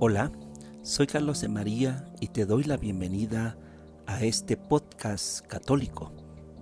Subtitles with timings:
[0.00, 0.30] Hola,
[0.82, 3.58] soy Carlos de María y te doy la bienvenida
[4.06, 6.12] a este podcast católico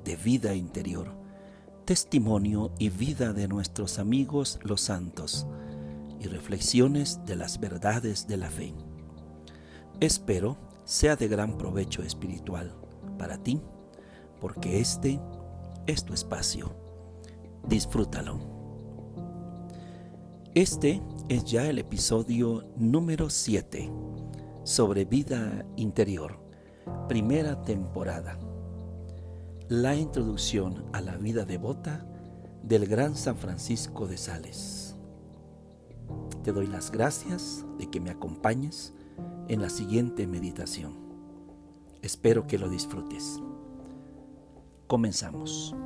[0.05, 1.13] de vida interior,
[1.85, 5.47] testimonio y vida de nuestros amigos los santos
[6.19, 8.73] y reflexiones de las verdades de la fe.
[10.01, 10.57] Espero
[10.87, 12.75] sea de gran provecho espiritual
[13.19, 13.61] para ti,
[14.41, 15.21] porque este
[15.87, 16.75] es tu espacio.
[17.69, 18.56] Disfrútalo.
[20.57, 23.93] Este es ya el episodio número 7
[24.65, 26.41] sobre vida interior,
[27.09, 28.39] primera temporada.
[29.69, 32.07] La introducción a la vida devota
[32.63, 34.97] del gran San Francisco de Sales.
[36.43, 38.95] Te doy las gracias de que me acompañes
[39.49, 40.95] en la siguiente meditación.
[42.01, 43.43] Espero que lo disfrutes.
[44.87, 45.77] Comenzamos.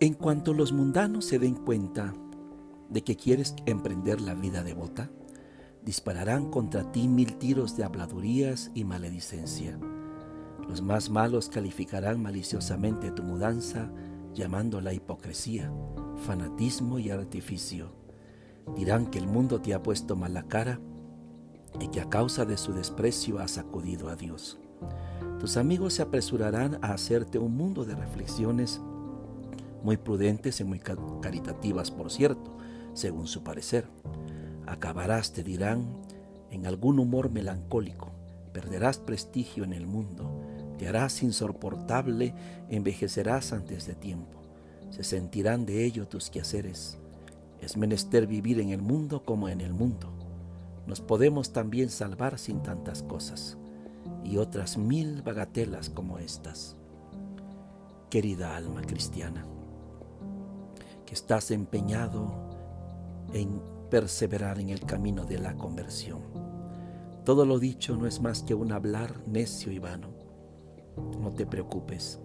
[0.00, 2.14] En cuanto los mundanos se den cuenta
[2.88, 5.10] de que quieres emprender la vida devota,
[5.84, 9.76] dispararán contra ti mil tiros de habladurías y maledicencia.
[10.68, 13.90] Los más malos calificarán maliciosamente tu mudanza,
[14.34, 15.72] llamándola hipocresía,
[16.18, 17.90] fanatismo y artificio.
[18.76, 20.78] Dirán que el mundo te ha puesto mala cara
[21.80, 24.60] y que a causa de su desprecio has sacudido a Dios.
[25.40, 28.80] Tus amigos se apresurarán a hacerte un mundo de reflexiones
[29.82, 32.56] muy prudentes y muy caritativas, por cierto,
[32.94, 33.86] según su parecer.
[34.66, 35.86] Acabarás, te dirán,
[36.50, 38.10] en algún humor melancólico,
[38.52, 40.30] perderás prestigio en el mundo,
[40.78, 42.34] te harás insoportable,
[42.68, 44.38] envejecerás antes de tiempo.
[44.90, 46.98] Se sentirán de ello tus quehaceres.
[47.60, 50.12] Es menester vivir en el mundo como en el mundo.
[50.86, 53.58] Nos podemos también salvar sin tantas cosas
[54.24, 56.76] y otras mil bagatelas como estas.
[58.10, 59.44] Querida alma cristiana,
[61.08, 62.30] que estás empeñado
[63.32, 66.20] en perseverar en el camino de la conversión.
[67.24, 70.08] Todo lo dicho no es más que un hablar necio y vano.
[71.18, 72.20] No te preocupes.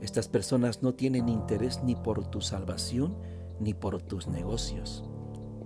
[0.00, 3.16] Estas personas no tienen interés ni por tu salvación
[3.58, 5.02] ni por tus negocios,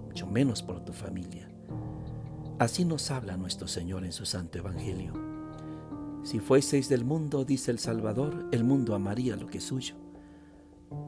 [0.07, 1.51] mucho menos por tu familia.
[2.59, 5.13] Así nos habla nuestro Señor en su Santo Evangelio.
[6.23, 10.06] Si fueseis del mundo, dice el Salvador, el mundo amaría lo que es suyo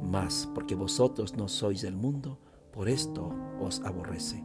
[0.03, 2.39] mas porque vosotros no sois del mundo,
[2.72, 4.44] por esto os aborrece.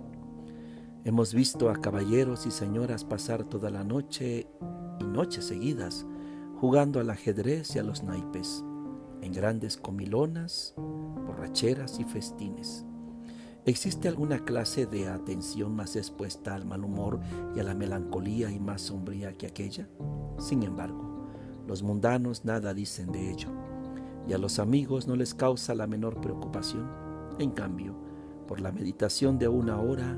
[1.06, 4.48] Hemos visto a caballeros y señoras pasar toda la noche
[5.00, 6.06] y noches seguidas
[6.60, 8.64] jugando al ajedrez y a los naipes,
[9.22, 12.86] en grandes comilonas, borracheras y festines.
[13.66, 17.20] ¿Existe alguna clase de atención más expuesta al mal humor
[17.56, 19.90] y a la melancolía y más sombría que aquella?
[20.38, 21.30] Sin embargo,
[21.68, 23.50] los mundanos nada dicen de ello
[24.28, 26.90] y a los amigos no les causa la menor preocupación.
[27.40, 27.96] En cambio,
[28.48, 30.18] por la meditación de una hora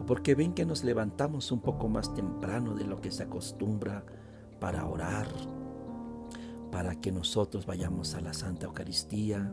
[0.00, 4.04] o porque ven que nos levantamos un poco más temprano de lo que se acostumbra
[4.60, 5.28] para orar,
[6.70, 9.52] para que nosotros vayamos a la Santa Eucaristía,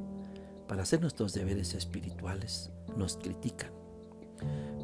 [0.67, 3.71] para hacer nuestros deberes espirituales, nos critican.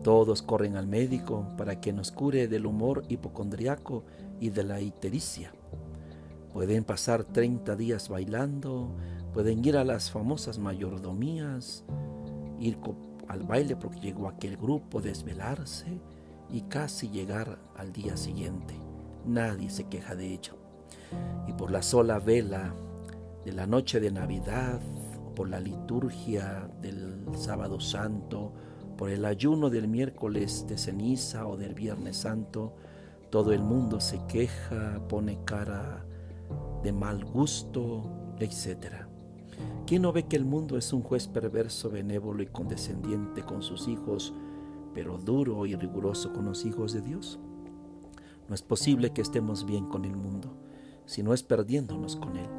[0.04, 4.06] Todos corren al médico para que nos cure del humor hipocondriaco
[4.40, 5.52] y de la ictericia.
[6.60, 8.94] Pueden pasar 30 días bailando,
[9.34, 11.86] pueden ir a las famosas mayordomías,
[12.60, 12.78] ir
[13.30, 16.02] al baile porque llegó aquel grupo, desvelarse
[16.50, 18.74] y casi llegar al día siguiente.
[19.26, 20.58] Nadie se queja de ello.
[21.48, 22.76] Y por la sola vela
[23.46, 24.82] de la noche de Navidad,
[25.38, 28.52] por la liturgia del sábado santo,
[28.98, 32.76] por el ayuno del miércoles de ceniza o del viernes santo,
[33.30, 36.04] todo el mundo se queja, pone cara
[36.84, 39.06] de mal gusto, etc.
[39.86, 43.88] ¿Quién no ve que el mundo es un juez perverso, benévolo y condescendiente con sus
[43.88, 44.34] hijos,
[44.94, 47.40] pero duro y riguroso con los hijos de Dios?
[48.48, 50.56] No es posible que estemos bien con el mundo,
[51.06, 52.50] sino es perdiéndonos con él.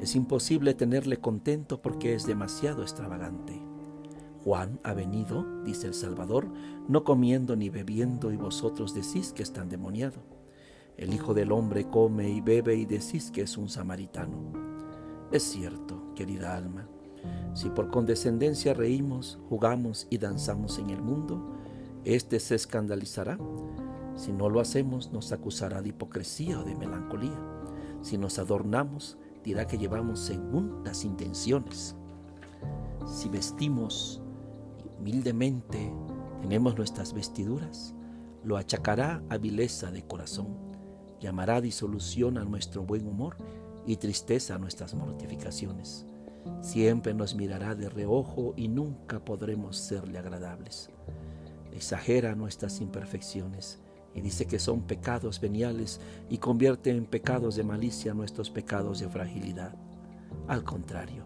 [0.00, 3.60] Es imposible tenerle contento porque es demasiado extravagante.
[4.44, 6.48] Juan ha venido, dice el Salvador,
[6.88, 10.22] no comiendo ni bebiendo y vosotros decís que está endemoniado.
[10.98, 14.52] El Hijo del Hombre come y bebe y decís que es un samaritano.
[15.30, 16.88] Es cierto, querida alma,
[17.54, 21.54] si por condescendencia reímos, jugamos y danzamos en el mundo,
[22.04, 23.38] éste se escandalizará.
[24.16, 27.38] Si no lo hacemos, nos acusará de hipocresía o de melancolía.
[28.02, 31.94] Si nos adornamos, dirá que llevamos según las intenciones.
[33.06, 34.20] Si vestimos
[34.98, 35.92] humildemente,
[36.42, 37.94] tenemos nuestras vestiduras,
[38.42, 40.67] lo achacará a vileza de corazón
[41.20, 43.36] llamará disolución a nuestro buen humor
[43.86, 46.06] y tristeza a nuestras mortificaciones.
[46.60, 50.90] Siempre nos mirará de reojo y nunca podremos serle agradables.
[51.72, 53.78] Exagera nuestras imperfecciones
[54.14, 59.08] y dice que son pecados veniales y convierte en pecados de malicia nuestros pecados de
[59.08, 59.74] fragilidad.
[60.48, 61.24] Al contrario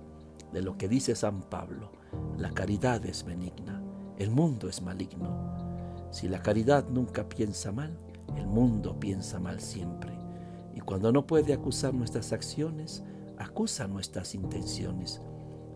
[0.53, 1.93] de lo que dice San Pablo,
[2.37, 3.83] la caridad es benigna,
[4.19, 6.09] el mundo es maligno.
[6.11, 7.99] Si la caridad nunca piensa mal,
[8.37, 10.19] el mundo piensa mal siempre.
[10.75, 13.05] Y cuando no puede acusar nuestras acciones,
[13.39, 15.21] acusa nuestras intenciones.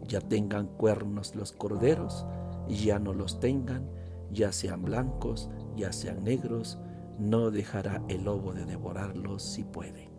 [0.07, 2.27] Ya tengan cuernos los corderos,
[2.69, 3.89] ya no los tengan,
[4.31, 6.79] ya sean blancos, ya sean negros,
[7.19, 10.11] no dejará el lobo de devorarlos si puede.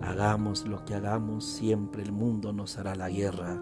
[0.00, 3.60] Hagamos lo que hagamos, siempre el mundo nos hará la guerra.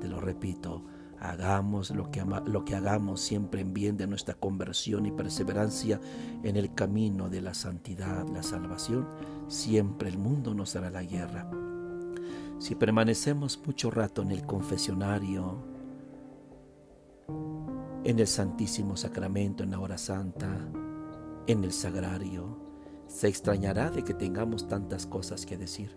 [0.00, 0.84] Te lo repito,
[1.22, 6.00] hagamos lo que, lo que hagamos siempre en bien de nuestra conversión y perseverancia
[6.42, 9.08] en el camino de la santidad, la salvación,
[9.46, 11.48] siempre el mundo nos hará la guerra.
[12.58, 15.62] Si permanecemos mucho rato en el confesionario,
[18.02, 20.48] en el Santísimo Sacramento, en la hora santa,
[21.46, 22.58] en el sagrario,
[23.06, 25.96] se extrañará de que tengamos tantas cosas que decir.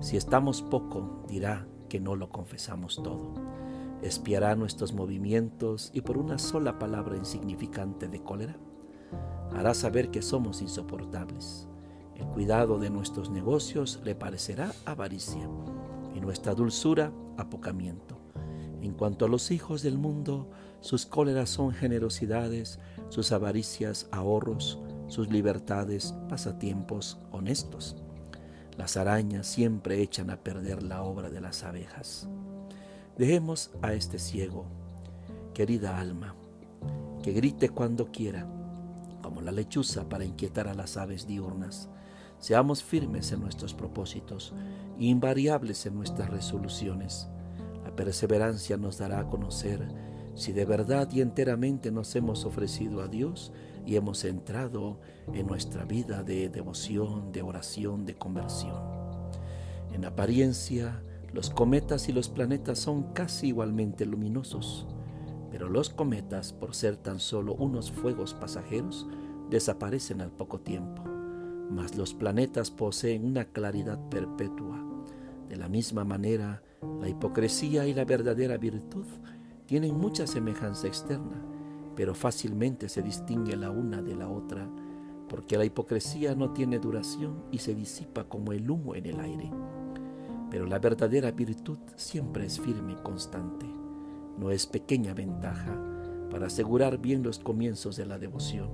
[0.00, 3.34] Si estamos poco, dirá que no lo confesamos todo.
[4.02, 8.56] Espiará nuestros movimientos y por una sola palabra insignificante de cólera,
[9.52, 11.68] hará saber que somos insoportables.
[12.16, 15.48] El cuidado de nuestros negocios le parecerá avaricia
[16.14, 18.18] y nuestra dulzura apocamiento.
[18.80, 20.50] En cuanto a los hijos del mundo,
[20.80, 22.78] sus cóleras son generosidades,
[23.10, 27.96] sus avaricias ahorros, sus libertades pasatiempos honestos.
[28.78, 32.28] Las arañas siempre echan a perder la obra de las abejas.
[33.18, 34.64] Dejemos a este ciego,
[35.52, 36.34] querida alma,
[37.22, 38.46] que grite cuando quiera,
[39.22, 41.88] como la lechuza para inquietar a las aves diurnas.
[42.38, 44.54] Seamos firmes en nuestros propósitos,
[44.98, 47.28] invariables en nuestras resoluciones.
[47.84, 49.86] La perseverancia nos dará a conocer
[50.34, 53.52] si de verdad y enteramente nos hemos ofrecido a Dios
[53.84, 54.98] y hemos entrado
[55.34, 58.80] en nuestra vida de devoción, de oración, de conversión.
[59.92, 64.86] En apariencia, los cometas y los planetas son casi igualmente luminosos,
[65.50, 69.06] pero los cometas, por ser tan solo unos fuegos pasajeros,
[69.48, 71.04] desaparecen al poco tiempo,
[71.70, 74.84] mas los planetas poseen una claridad perpetua.
[75.48, 76.62] De la misma manera,
[77.00, 79.06] la hipocresía y la verdadera virtud
[79.66, 81.44] tienen mucha semejanza externa,
[81.94, 84.68] pero fácilmente se distingue la una de la otra,
[85.28, 89.50] porque la hipocresía no tiene duración y se disipa como el humo en el aire.
[90.50, 93.66] Pero la verdadera virtud siempre es firme y constante.
[94.38, 95.78] No es pequeña ventaja
[96.30, 98.70] para asegurar bien los comienzos de la devoción,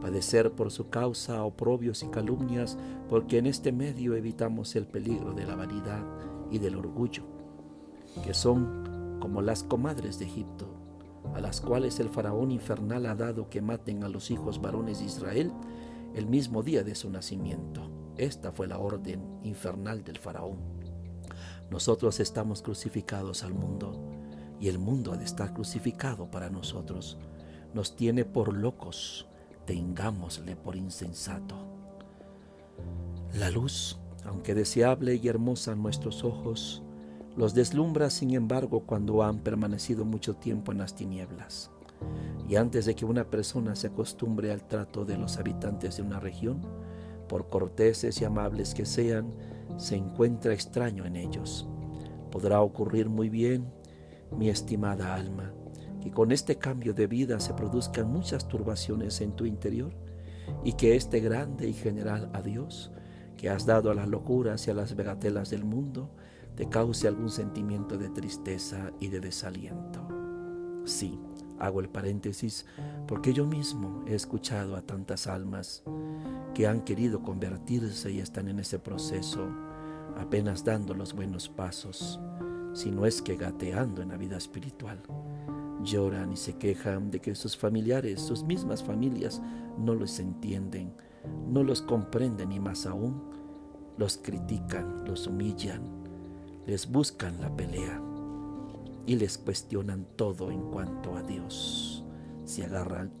[0.00, 2.78] padecer por su causa oprobios y calumnias,
[3.08, 6.04] porque en este medio evitamos el peligro de la vanidad
[6.50, 7.24] y del orgullo,
[8.24, 10.74] que son como las comadres de Egipto,
[11.34, 15.06] a las cuales el faraón infernal ha dado que maten a los hijos varones de
[15.06, 15.52] Israel
[16.14, 17.90] el mismo día de su nacimiento.
[18.16, 20.77] Esta fue la orden infernal del faraón.
[21.70, 23.92] Nosotros estamos crucificados al mundo
[24.60, 27.18] y el mundo estar crucificado para nosotros.
[27.74, 29.26] Nos tiene por locos,
[29.66, 31.56] tengámosle por insensato.
[33.34, 36.82] La luz, aunque deseable y hermosa en nuestros ojos,
[37.36, 41.70] los deslumbra, sin embargo, cuando han permanecido mucho tiempo en las tinieblas.
[42.48, 46.18] Y antes de que una persona se acostumbre al trato de los habitantes de una
[46.18, 46.62] región,
[47.28, 49.32] por corteses y amables que sean,
[49.78, 51.66] se encuentra extraño en ellos.
[52.30, 53.72] Podrá ocurrir muy bien,
[54.36, 55.54] mi estimada alma,
[56.02, 59.92] que con este cambio de vida se produzcan muchas turbaciones en tu interior
[60.62, 62.90] y que este grande y general adiós
[63.36, 66.10] que has dado a las locuras y a las begatelas del mundo
[66.56, 70.06] te cause algún sentimiento de tristeza y de desaliento.
[70.84, 71.18] Sí,
[71.58, 72.66] hago el paréntesis
[73.06, 75.84] porque yo mismo he escuchado a tantas almas
[76.58, 79.48] que han querido convertirse y están en ese proceso
[80.16, 82.18] apenas dando los buenos pasos,
[82.72, 85.00] si no es que gateando en la vida espiritual.
[85.84, 89.40] Lloran y se quejan de que sus familiares, sus mismas familias,
[89.78, 90.92] no los entienden,
[91.46, 93.22] no los comprenden y más aún,
[93.96, 95.82] los critican, los humillan,
[96.66, 98.02] les buscan la pelea
[99.06, 102.04] y les cuestionan todo en cuanto a Dios.
[102.42, 103.12] Se agarran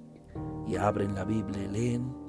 [0.66, 2.26] y abren la Biblia leen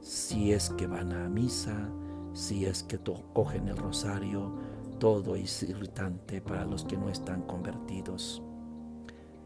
[0.00, 1.90] si es que van a misa,
[2.32, 2.98] si es que
[3.32, 4.52] cogen el rosario,
[4.98, 8.42] todo es irritante para los que no están convertidos.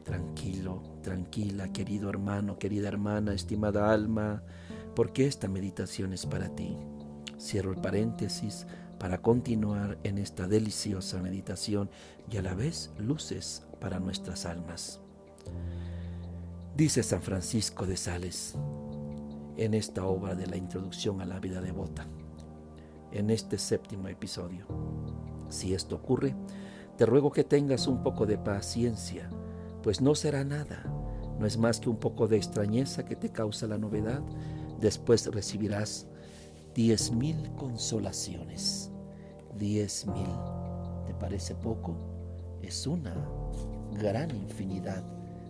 [0.04, 4.42] Tranquilo, tranquila, querido hermano, querida hermana, estimada alma,
[4.94, 6.76] porque esta meditación es para ti.
[7.38, 8.66] Cierro el paréntesis
[8.98, 11.90] para continuar en esta deliciosa meditación
[12.30, 15.00] y a la vez luces para nuestras almas.
[16.76, 18.56] Dice San Francisco de Sales
[19.56, 22.06] en esta obra de la introducción a la vida devota,
[23.12, 24.66] en este séptimo episodio.
[25.48, 26.34] Si esto ocurre,
[26.96, 29.28] te ruego que tengas un poco de paciencia,
[29.82, 30.84] pues no será nada,
[31.38, 34.22] no es más que un poco de extrañeza que te causa la novedad,
[34.80, 36.06] después recibirás
[36.74, 38.90] diez mil consolaciones.
[39.58, 40.28] Diez mil.
[41.06, 41.96] ¿Te parece poco?
[42.62, 43.14] Es una
[43.98, 45.02] gran infinidad.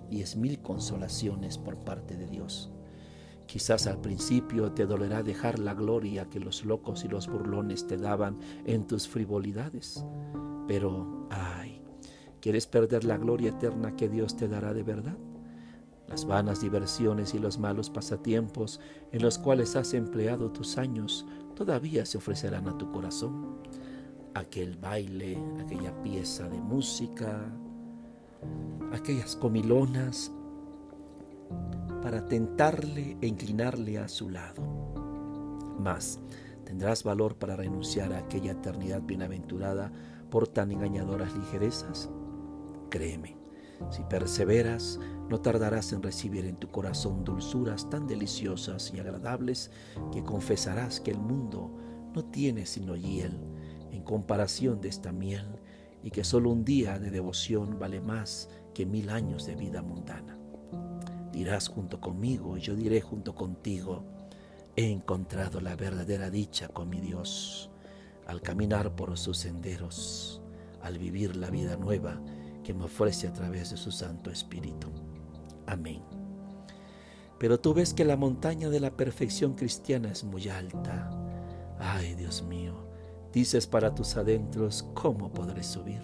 [0.08, 2.72] Diez mil consolaciones por parte de Dios.
[3.50, 7.96] Quizás al principio te dolerá dejar la gloria que los locos y los burlones te
[7.96, 10.04] daban en tus frivolidades.
[10.68, 11.82] Pero, ay,
[12.40, 15.18] ¿quieres perder la gloria eterna que Dios te dará de verdad?
[16.06, 18.80] las vanas diversiones y los malos pasatiempos
[19.12, 23.60] en los cuales has empleado tus años todavía se ofrecerán a tu corazón.
[24.34, 27.48] Aquel baile, aquella pieza de música,
[28.92, 30.32] aquellas comilonas,
[32.02, 34.62] para tentarle e inclinarle a su lado.
[35.78, 36.20] Mas
[36.64, 39.92] tendrás valor para renunciar a aquella eternidad bienaventurada
[40.30, 42.10] por tan engañadoras ligerezas.
[42.90, 43.36] Créeme,
[43.90, 49.70] si perseveras, no tardarás en recibir en tu corazón dulzuras tan deliciosas y agradables
[50.12, 51.70] que confesarás que el mundo
[52.14, 53.38] no tiene sino hiel
[53.90, 55.46] en comparación de esta miel
[56.02, 60.39] y que solo un día de devoción vale más que mil años de vida mundana.
[61.32, 64.04] Dirás junto conmigo y yo diré junto contigo,
[64.76, 67.70] he encontrado la verdadera dicha con mi Dios
[68.26, 70.40] al caminar por sus senderos,
[70.82, 72.20] al vivir la vida nueva
[72.62, 74.88] que me ofrece a través de su Santo Espíritu.
[75.66, 76.00] Amén.
[77.38, 81.10] Pero tú ves que la montaña de la perfección cristiana es muy alta.
[81.78, 82.74] Ay, Dios mío,
[83.32, 86.02] dices para tus adentros, ¿cómo podré subir?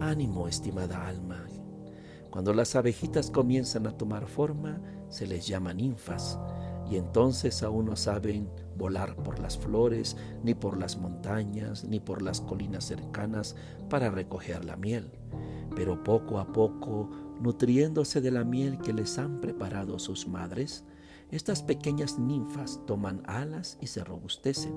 [0.00, 1.44] Ánimo, estimada alma.
[2.36, 4.78] Cuando las abejitas comienzan a tomar forma,
[5.08, 6.38] se les llama ninfas,
[6.86, 12.20] y entonces aún no saben volar por las flores, ni por las montañas, ni por
[12.20, 13.56] las colinas cercanas
[13.88, 15.10] para recoger la miel
[15.76, 20.84] pero poco a poco, nutriéndose de la miel que les han preparado sus madres,
[21.30, 24.74] estas pequeñas ninfas toman alas y se robustecen,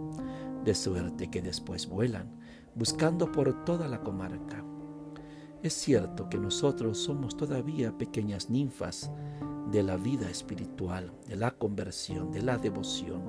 [0.66, 2.38] de suerte que después vuelan,
[2.76, 4.64] buscando por toda la comarca.
[5.62, 9.12] Es cierto que nosotros somos todavía pequeñas ninfas
[9.70, 13.22] de la vida espiritual, de la conversión, de la devoción,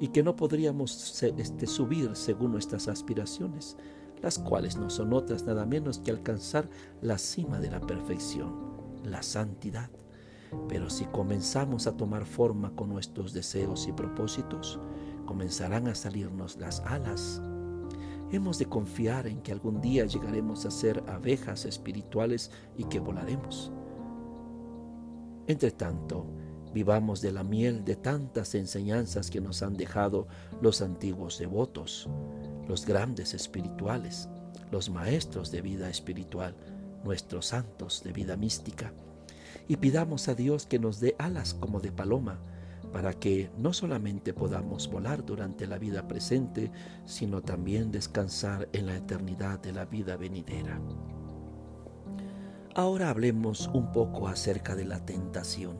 [0.00, 3.76] y que no podríamos este, subir según nuestras aspiraciones,
[4.20, 6.68] las cuales no son otras nada menos que alcanzar
[7.02, 8.52] la cima de la perfección,
[9.04, 9.90] la santidad.
[10.68, 14.80] Pero si comenzamos a tomar forma con nuestros deseos y propósitos,
[15.24, 17.40] comenzarán a salirnos las alas.
[18.32, 23.72] Hemos de confiar en que algún día llegaremos a ser abejas espirituales y que volaremos.
[25.48, 26.26] Entre tanto,
[26.72, 30.28] vivamos de la miel de tantas enseñanzas que nos han dejado
[30.60, 32.08] los antiguos devotos,
[32.68, 34.28] los grandes espirituales,
[34.70, 36.54] los maestros de vida espiritual,
[37.02, 38.92] nuestros santos de vida mística,
[39.66, 42.38] y pidamos a Dios que nos dé alas como de paloma,
[42.92, 46.70] para que no solamente podamos volar durante la vida presente,
[47.04, 50.80] sino también descansar en la eternidad de la vida venidera.
[52.74, 55.76] Ahora hablemos un poco acerca de la tentación.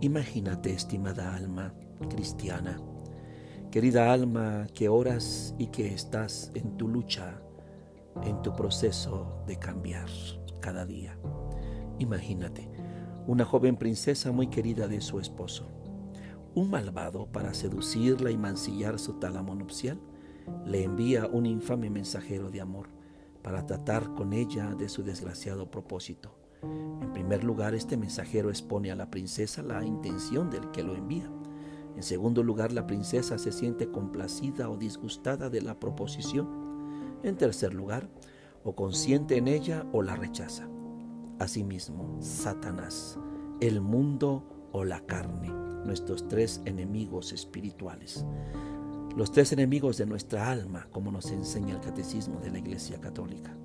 [0.00, 1.74] Imagínate, estimada alma
[2.10, 2.78] cristiana,
[3.76, 7.42] Querida alma que oras y que estás en tu lucha,
[8.22, 10.08] en tu proceso de cambiar
[10.60, 11.18] cada día.
[11.98, 12.70] Imagínate,
[13.26, 15.68] una joven princesa muy querida de su esposo.
[16.54, 20.00] Un malvado, para seducirla y mancillar su tálamo nupcial,
[20.64, 22.88] le envía un infame mensajero de amor
[23.42, 26.38] para tratar con ella de su desgraciado propósito.
[26.62, 31.30] En primer lugar, este mensajero expone a la princesa la intención del que lo envía
[31.96, 36.46] en segundo lugar, la princesa se siente complacida o disgustada de la proposición.
[37.22, 38.10] En tercer lugar,
[38.64, 40.68] o consiente en ella o la rechaza.
[41.38, 43.18] Asimismo, Satanás,
[43.60, 45.50] el mundo o la carne,
[45.84, 48.24] nuestros tres enemigos espirituales.
[49.16, 53.56] Los tres enemigos de nuestra alma, como nos enseña el catecismo de la Iglesia Católica.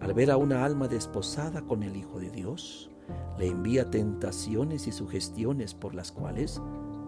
[0.00, 2.90] Al ver a una alma desposada con el Hijo de Dios,
[3.38, 6.60] le envía tentaciones y sugestiones por las cuales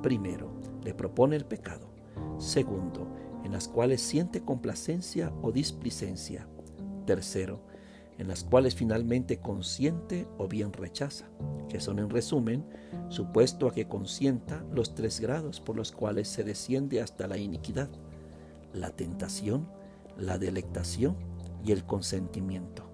[0.03, 0.53] Primero,
[0.85, 1.91] le propone el pecado.
[2.39, 3.09] Segundo,
[3.45, 6.47] en las cuales siente complacencia o displicencia.
[7.05, 7.61] Tercero,
[8.19, 11.27] en las cuales finalmente consiente o bien rechaza,
[11.69, 12.67] que son en resumen,
[13.09, 17.89] supuesto a que consienta los tres grados por los cuales se desciende hasta la iniquidad,
[18.73, 19.69] la tentación,
[20.17, 21.17] la delectación
[21.65, 22.85] y el consentimiento.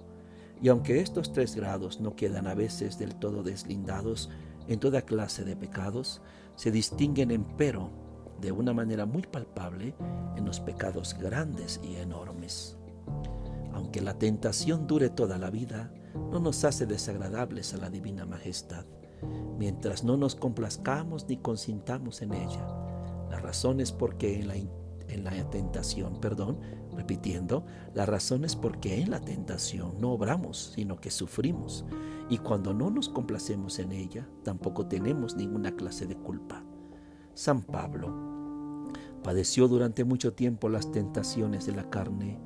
[0.62, 4.30] Y aunque estos tres grados no quedan a veces del todo deslindados
[4.68, 6.20] en toda clase de pecados,
[6.54, 7.90] se distinguen empero
[8.40, 9.94] de una manera muy palpable
[10.36, 12.76] en los pecados grandes y enormes.
[13.84, 18.86] Aunque la tentación dure toda la vida, no nos hace desagradables a la divina majestad,
[19.58, 22.66] mientras no nos complazcamos ni consintamos en ella.
[23.28, 26.60] La razón es porque en la, en la tentación, perdón,
[26.96, 31.84] repitiendo, la razón es porque en la tentación no obramos, sino que sufrimos,
[32.30, 36.64] y cuando no nos complacemos en ella, tampoco tenemos ninguna clase de culpa.
[37.34, 38.08] San Pablo
[39.22, 42.38] padeció durante mucho tiempo las tentaciones de la carne,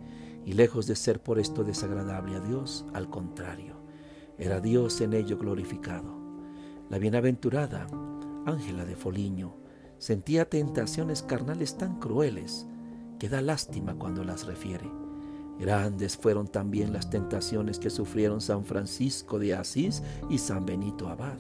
[0.49, 3.75] y lejos de ser por esto desagradable a Dios, al contrario,
[4.39, 6.17] era Dios en ello glorificado.
[6.89, 7.87] La bienaventurada
[8.47, 9.57] Ángela de Foliño
[9.99, 12.67] sentía tentaciones carnales tan crueles
[13.19, 14.91] que da lástima cuando las refiere.
[15.61, 21.37] Grandes fueron también las tentaciones que sufrieron San Francisco de Asís y San Benito Abad,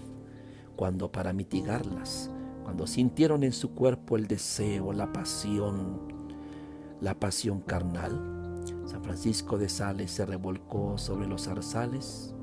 [0.76, 2.30] cuando para mitigarlas,
[2.62, 5.98] cuando sintieron en su cuerpo el deseo, la pasión,
[7.00, 8.37] la pasión carnal,
[8.98, 12.34] San Francisco de Sales se revolcó sobre los zarzales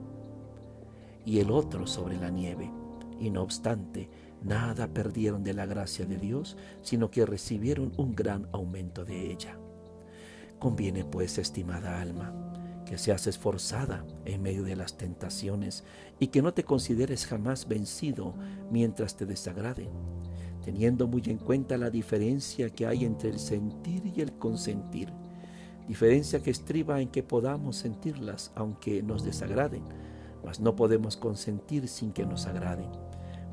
[1.26, 2.72] y el otro sobre la nieve,
[3.20, 4.10] y no obstante,
[4.42, 9.60] nada perdieron de la gracia de Dios, sino que recibieron un gran aumento de ella.
[10.58, 12.34] Conviene pues, estimada alma,
[12.86, 15.84] que seas esforzada en medio de las tentaciones
[16.20, 18.34] y que no te consideres jamás vencido
[18.72, 19.90] mientras te desagraden,
[20.64, 25.12] teniendo muy en cuenta la diferencia que hay entre el sentir y el consentir
[25.88, 29.84] diferencia que estriba en que podamos sentirlas aunque nos desagraden,
[30.44, 32.90] mas no podemos consentir sin que nos agraden,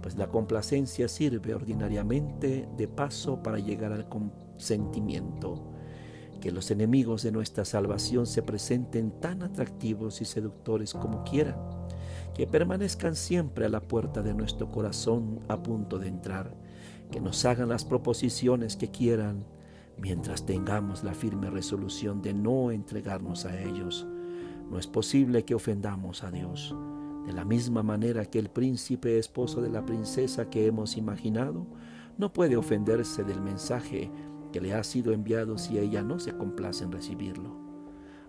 [0.02, 5.70] pues la complacencia sirve ordinariamente de paso para llegar al consentimiento.
[6.40, 11.56] Que los enemigos de nuestra salvación se presenten tan atractivos y seductores como quieran,
[12.34, 16.52] que permanezcan siempre a la puerta de nuestro corazón a punto de entrar,
[17.10, 19.44] que nos hagan las proposiciones que quieran,
[19.98, 24.06] mientras tengamos la firme resolución de no entregarnos a ellos.
[24.70, 26.74] No es posible que ofendamos a Dios.
[27.26, 31.66] De la misma manera que el príncipe esposo de la princesa que hemos imaginado
[32.18, 34.10] no puede ofenderse del mensaje
[34.52, 37.56] que le ha sido enviado si ella no se complace en recibirlo.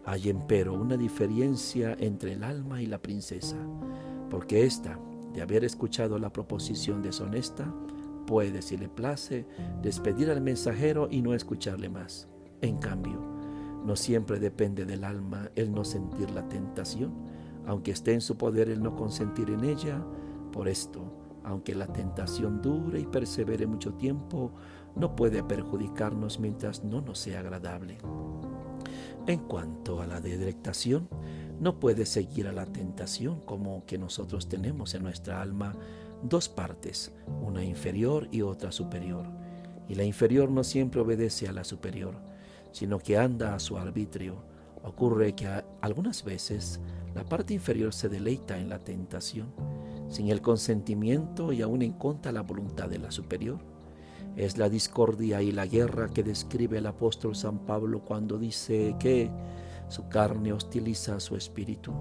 [0.05, 3.57] Hay empero una diferencia entre el alma y la princesa,
[4.29, 4.99] porque ésta,
[5.33, 7.73] de haber escuchado la proposición deshonesta,
[8.25, 9.45] puede, si le place,
[9.81, 12.27] despedir al mensajero y no escucharle más.
[12.61, 13.19] En cambio,
[13.85, 17.13] no siempre depende del alma el no sentir la tentación,
[17.65, 20.03] aunque esté en su poder el no consentir en ella.
[20.51, 21.01] Por esto,
[21.43, 24.51] aunque la tentación dure y persevere mucho tiempo,
[24.95, 27.97] no puede perjudicarnos mientras no nos sea agradable.
[29.27, 31.07] En cuanto a la delectación,
[31.59, 35.75] no puede seguir a la tentación como que nosotros tenemos en nuestra alma
[36.23, 39.25] dos partes, una inferior y otra superior.
[39.87, 42.15] Y la inferior no siempre obedece a la superior,
[42.71, 44.43] sino que anda a su arbitrio.
[44.83, 45.47] Ocurre que
[45.81, 46.79] algunas veces
[47.13, 49.53] la parte inferior se deleita en la tentación,
[50.09, 53.59] sin el consentimiento y aún en contra la voluntad de la superior.
[54.35, 59.29] Es la discordia y la guerra que describe el apóstol San Pablo cuando dice que
[59.89, 61.93] su carne hostiliza a su espíritu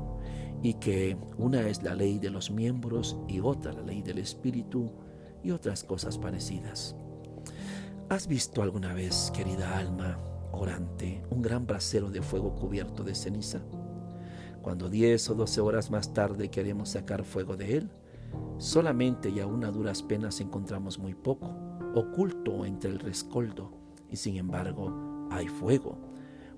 [0.62, 4.90] y que una es la ley de los miembros y otra la ley del espíritu
[5.42, 6.94] y otras cosas parecidas.
[8.08, 10.18] ¿Has visto alguna vez, querida alma
[10.52, 13.60] orante, un gran brasero de fuego cubierto de ceniza?
[14.62, 17.90] Cuando diez o doce horas más tarde queremos sacar fuego de él,
[18.58, 21.50] solamente y aún a duras penas encontramos muy poco,
[21.94, 23.72] oculto entre el rescoldo,
[24.08, 25.98] y sin embargo hay fuego,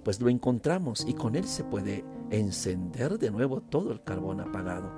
[0.03, 4.91] pues lo encontramos y con él se puede encender de nuevo todo el carbón apagado.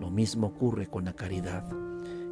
[0.00, 1.64] Lo mismo ocurre con la caridad,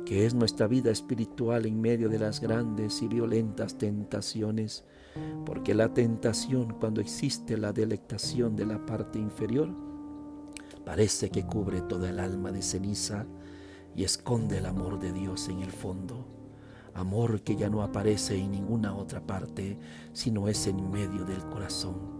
[0.05, 4.85] que es nuestra vida espiritual en medio de las grandes y violentas tentaciones,
[5.45, 9.69] porque la tentación, cuando existe la delectación de la parte inferior,
[10.85, 13.27] parece que cubre toda el alma de ceniza
[13.95, 16.27] y esconde el amor de Dios en el fondo,
[16.95, 19.79] amor que ya no aparece en ninguna otra parte,
[20.13, 22.20] sino es en medio del corazón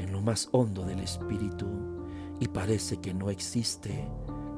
[0.00, 1.66] en lo más hondo del espíritu
[2.40, 4.08] y parece que no existe,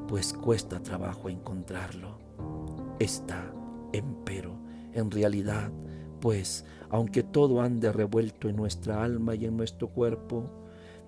[0.09, 2.19] pues cuesta trabajo encontrarlo.
[2.99, 3.53] Está,
[3.93, 4.55] empero,
[4.93, 5.73] en realidad,
[6.21, 10.45] pues, aunque todo ande revuelto en nuestra alma y en nuestro cuerpo,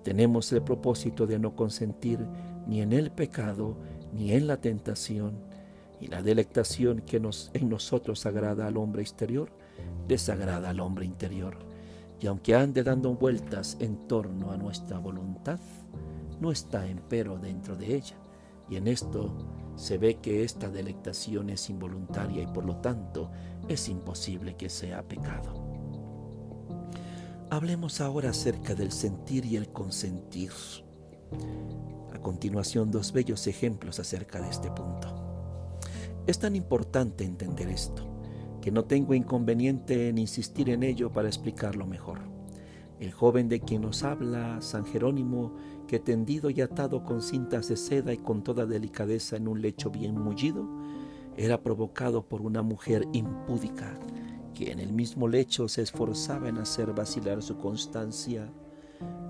[0.03, 2.19] tenemos el propósito de no consentir
[2.67, 3.77] ni en el pecado
[4.13, 5.33] ni en la tentación,
[5.99, 9.49] y la delectación que nos, en nosotros agrada al hombre exterior,
[10.07, 11.57] desagrada al hombre interior
[12.19, 15.59] y aunque ande dando vueltas en torno a nuestra voluntad,
[16.39, 18.15] no está empero dentro de ella.
[18.69, 19.35] Y en esto
[19.75, 23.31] se ve que esta delectación es involuntaria y por lo tanto
[23.67, 25.63] es imposible que sea pecado.
[27.49, 30.51] Hablemos ahora acerca del sentir y el consentir.
[32.13, 35.77] A continuación, dos bellos ejemplos acerca de este punto.
[36.25, 38.14] Es tan importante entender esto
[38.65, 42.21] que no tengo inconveniente en insistir en ello para explicarlo mejor.
[42.99, 45.53] El joven de quien nos habla, San Jerónimo,
[45.87, 49.91] que tendido y atado con cintas de seda y con toda delicadeza en un lecho
[49.91, 50.67] bien mullido,
[51.37, 53.99] era provocado por una mujer impúdica
[54.55, 58.51] que en el mismo lecho se esforzaba en hacer vacilar su constancia.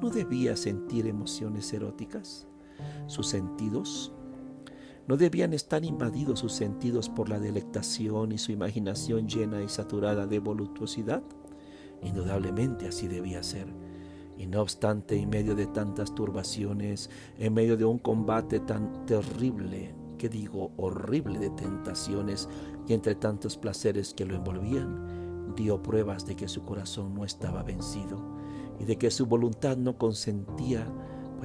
[0.02, 2.48] ¿No debía sentir emociones eróticas?
[3.08, 4.14] Sus sentidos
[5.08, 10.26] ¿No debían estar invadidos sus sentidos por la delectación y su imaginación llena y saturada
[10.26, 11.22] de voluptuosidad?
[12.02, 13.68] Indudablemente así debía ser.
[14.36, 19.94] Y no obstante, en medio de tantas turbaciones, en medio de un combate tan terrible,
[20.18, 22.50] que digo horrible de tentaciones,
[22.88, 27.64] y entre tantos placeres que lo envolvían, dio pruebas de que su corazón no estaba
[27.64, 28.20] vencido
[28.80, 30.86] y de que su voluntad no consentía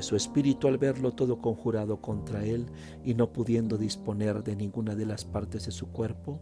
[0.01, 2.65] pues su espíritu al verlo todo conjurado contra él
[3.05, 6.41] y no pudiendo disponer de ninguna de las partes de su cuerpo,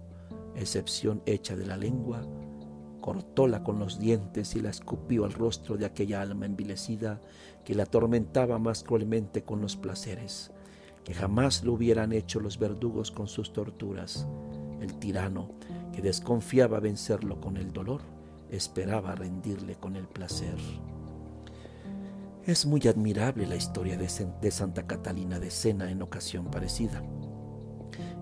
[0.55, 2.23] excepción hecha de la lengua,
[3.01, 7.21] cortóla con los dientes y la escupió al rostro de aquella alma envilecida
[7.65, 10.53] que la atormentaba más cruelmente con los placeres,
[11.03, 14.29] que jamás lo hubieran hecho los verdugos con sus torturas.
[14.81, 15.51] El tirano,
[15.93, 18.03] que desconfiaba vencerlo con el dolor,
[18.53, 20.55] esperaba rendirle con el placer.
[22.49, 27.03] Es muy admirable la historia de, Santa Catalina de Sena en ocasión parecida.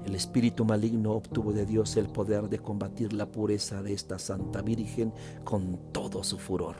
[0.04, 4.62] El espíritu maligno obtuvo de Dios el poder de combatir la pureza de esta Santa
[4.62, 6.74] Virgen con todo su furor,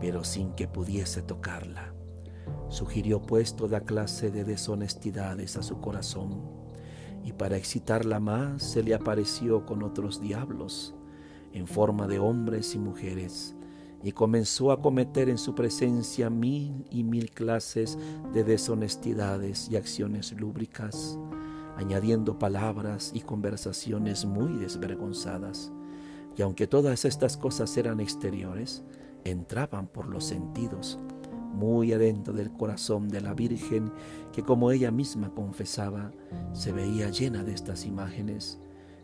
[0.00, 1.94] pero sin que pudiese tocarla.
[2.68, 6.42] Sugirió pues toda clase de deshonestidades a su corazón,
[7.22, 10.96] y para excitarla más se le apareció con otros diablos,
[11.52, 13.54] en forma de hombres y mujeres,
[14.02, 17.98] y comenzó a cometer en su presencia mil y mil clases
[18.32, 21.18] de deshonestidades y acciones lúbricas,
[21.76, 25.72] añadiendo palabras y conversaciones muy desvergonzadas.
[26.36, 28.84] Y aunque todas estas cosas eran exteriores,
[29.24, 30.98] entraban por los sentidos,
[31.52, 33.92] muy adentro del corazón de la Virgen,
[34.32, 36.12] que como ella misma confesaba,
[36.52, 38.60] se veía llena de estas imágenes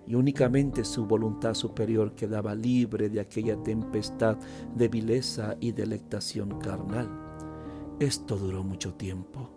[0.06, 4.36] y únicamente su voluntad superior quedaba libre de aquella tempestad
[4.74, 7.08] de vileza y delectación carnal.
[8.00, 9.50] Esto duró mucho tiempo,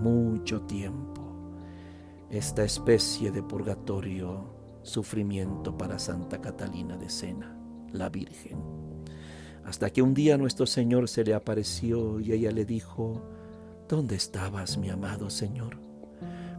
[0.00, 1.22] mucho tiempo.
[2.30, 4.44] Esta especie de purgatorio,
[4.82, 7.56] sufrimiento para Santa Catalina de Sena,
[7.92, 8.58] la Virgen.
[9.64, 13.22] Hasta que un día nuestro Señor se le apareció y ella le dijo,
[13.88, 15.85] ¿Dónde estabas, mi amado Señor?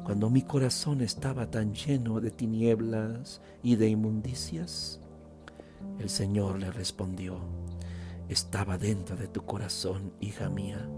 [0.08, 5.02] Cuando mi corazón estaba tan lleno de tinieblas y de inmundicias?
[6.00, 7.42] El Señor le respondió,
[8.30, 10.90] estaba dentro de tu corazón, hija mía.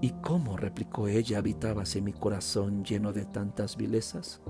[0.00, 4.40] ¿Y cómo, replicó ella, habitabas en mi corazón lleno de tantas vilezas?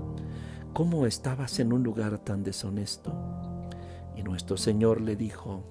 [0.73, 3.11] ¿Cómo estabas en un lugar tan deshonesto?
[4.15, 5.63] Y nuestro Señor le dijo,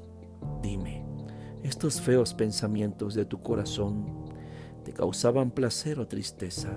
[0.64, 1.04] dime,
[1.62, 4.24] estos feos pensamientos de tu corazón
[4.84, 6.76] te causaban placer o tristeza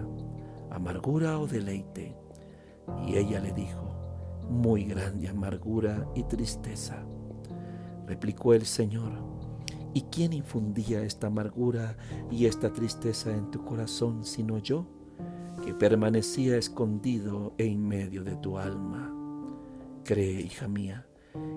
[0.82, 2.16] amargura o deleite.
[3.08, 3.92] Y ella le dijo,
[4.50, 7.06] muy grande amargura y tristeza.
[8.08, 9.12] Replicó el Señor,
[9.94, 11.96] ¿y quién infundía esta amargura
[12.32, 14.88] y esta tristeza en tu corazón sino yo,
[15.64, 19.14] que permanecía escondido en medio de tu alma?
[20.04, 21.06] Cree, hija mía,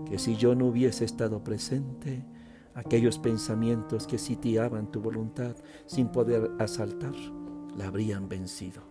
[0.05, 2.27] que si yo no hubiese estado presente,
[2.75, 5.57] aquellos pensamientos que sitiaban tu voluntad
[5.87, 7.15] sin poder asaltar,
[7.77, 8.83] la habrían vencido.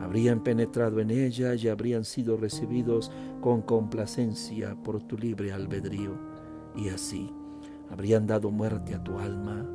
[0.00, 6.12] Habrían penetrado en ella y habrían sido recibidos con complacencia por tu libre albedrío.
[6.76, 7.32] Y así
[7.90, 9.66] habrían dado muerte a tu alma,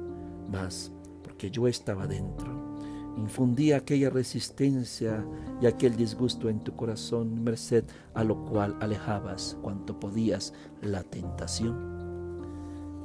[0.49, 0.91] mas
[1.23, 2.77] porque yo estaba dentro,
[3.17, 5.25] infundí aquella resistencia
[5.61, 11.93] y aquel disgusto en tu corazón, merced a lo cual alejabas cuanto podías la tentación.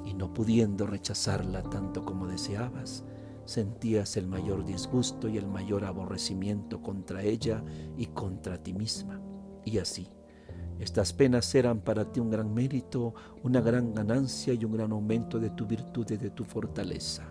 [0.05, 3.05] Y no pudiendo rechazarla tanto como deseabas,
[3.49, 7.65] sentías el mayor disgusto y el mayor aborrecimiento contra ella
[7.97, 9.23] y contra ti misma.
[9.65, 10.07] Y así,
[10.79, 15.39] estas penas eran para ti un gran mérito, una gran ganancia y un gran aumento
[15.39, 17.25] de tu virtud y de tu fortaleza.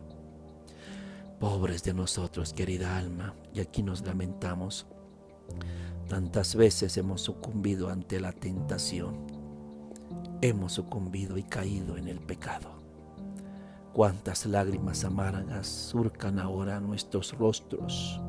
[1.39, 4.88] Pobres de nosotros, querida alma, y aquí nos lamentamos.
[6.10, 9.15] Tantas veces hemos sucumbido ante la tentación.
[10.41, 12.76] hemos sucumbido y caído en el pecado.
[13.97, 18.21] Cuántas lágrimas amargas surcan ahora nuestros rostros,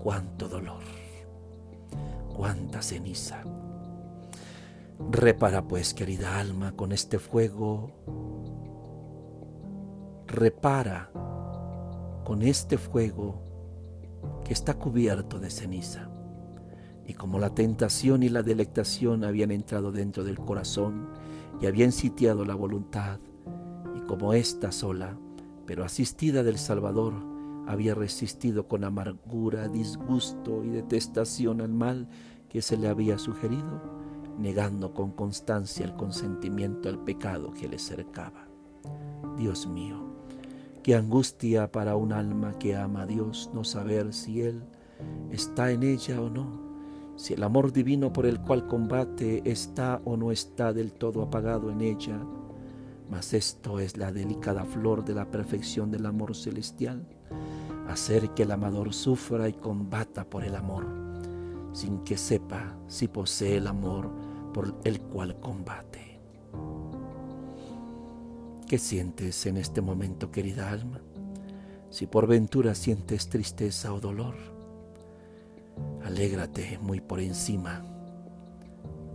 [0.00, 0.84] cuánto dolor,
[2.36, 3.42] cuánta ceniza.
[5.10, 7.90] Repara pues, querida alma, con este fuego.
[10.28, 11.10] Repara
[12.24, 13.42] con este fuego
[14.44, 16.10] que está cubierto de ceniza.
[17.08, 21.08] Y como la tentación y la delectación habían entrado dentro del corazón
[21.60, 23.18] y habían sitiado la voluntad,
[24.12, 25.16] como ésta sola,
[25.64, 27.14] pero asistida del Salvador,
[27.66, 32.10] había resistido con amargura, disgusto y detestación al mal
[32.50, 33.80] que se le había sugerido,
[34.38, 38.48] negando con constancia el consentimiento al pecado que le cercaba.
[39.38, 39.96] Dios mío,
[40.82, 44.62] qué angustia para un alma que ama a Dios no saber si Él
[45.30, 46.60] está en ella o no,
[47.16, 51.70] si el amor divino por el cual combate está o no está del todo apagado
[51.70, 52.20] en ella.
[53.10, 57.06] Mas esto es la delicada flor de la perfección del amor celestial,
[57.88, 61.02] hacer que el amador sufra y combata por el amor
[61.72, 64.10] sin que sepa si posee el amor
[64.52, 66.20] por el cual combate.
[68.68, 71.00] ¿Qué sientes en este momento, querida alma?
[71.90, 74.34] Si por ventura sientes tristeza o dolor,
[76.04, 77.82] alégrate muy por encima,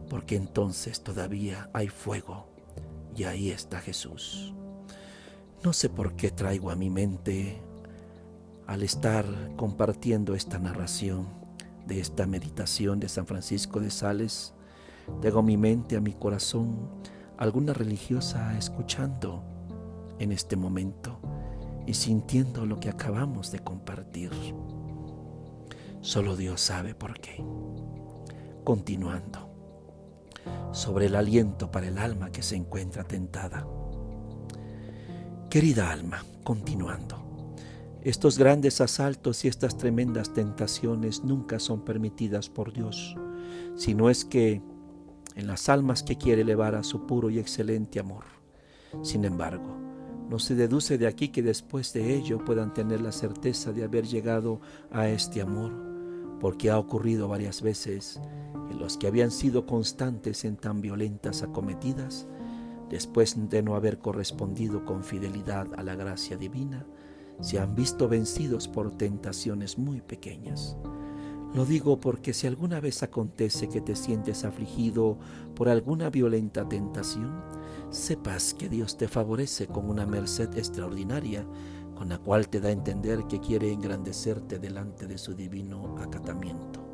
[0.09, 2.56] porque entonces todavía hay fuego
[3.17, 4.53] y ahí está Jesús.
[5.63, 7.59] No sé por qué traigo a mi mente
[8.67, 9.25] al estar
[9.57, 11.27] compartiendo esta narración
[11.87, 14.53] de esta meditación de San Francisco de Sales,
[15.21, 16.89] tengo mi mente, a mi corazón,
[17.37, 19.43] alguna religiosa escuchando
[20.19, 21.19] en este momento
[21.87, 24.31] y sintiendo lo que acabamos de compartir.
[26.01, 27.43] Solo Dios sabe por qué.
[28.63, 29.46] Continuando,
[30.71, 33.65] sobre el aliento para el alma que se encuentra tentada.
[35.49, 37.55] Querida alma, continuando.
[38.01, 43.15] Estos grandes asaltos y estas tremendas tentaciones nunca son permitidas por Dios,
[43.75, 44.61] sino es que
[45.35, 48.23] en las almas que quiere elevar a su puro y excelente amor.
[49.03, 49.77] Sin embargo,
[50.29, 54.05] no se deduce de aquí que después de ello puedan tener la certeza de haber
[54.05, 55.71] llegado a este amor,
[56.39, 58.19] porque ha ocurrido varias veces
[58.77, 62.27] los que habían sido constantes en tan violentas acometidas,
[62.89, 66.85] después de no haber correspondido con fidelidad a la gracia divina,
[67.41, 70.77] se han visto vencidos por tentaciones muy pequeñas.
[71.53, 75.17] Lo digo porque si alguna vez acontece que te sientes afligido
[75.55, 77.41] por alguna violenta tentación,
[77.89, 81.45] sepas que Dios te favorece con una merced extraordinaria
[81.95, 86.86] con la cual te da a entender que quiere engrandecerte delante de su divino acatamiento.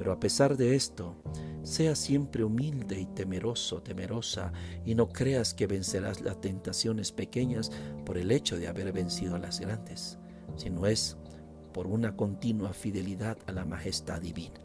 [0.00, 1.14] Pero a pesar de esto,
[1.62, 4.50] sea siempre humilde y temeroso, temerosa,
[4.86, 7.70] y no creas que vencerás las tentaciones pequeñas
[8.06, 10.18] por el hecho de haber vencido a las grandes,
[10.56, 11.18] sino es
[11.74, 14.62] por una continua fidelidad a la majestad divina.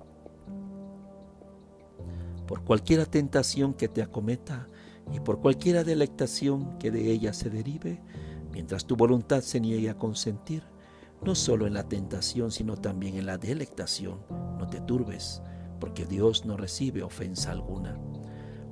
[2.47, 4.69] Por cualquiera tentación que te acometa
[5.11, 8.01] y por cualquiera delectación que de ella se derive,
[8.53, 10.63] mientras tu voluntad se niegue a consentir,
[11.25, 14.19] no solo en la tentación, sino también en la delectación,
[14.59, 15.41] no te turbes,
[15.79, 17.99] porque Dios no recibe ofensa alguna.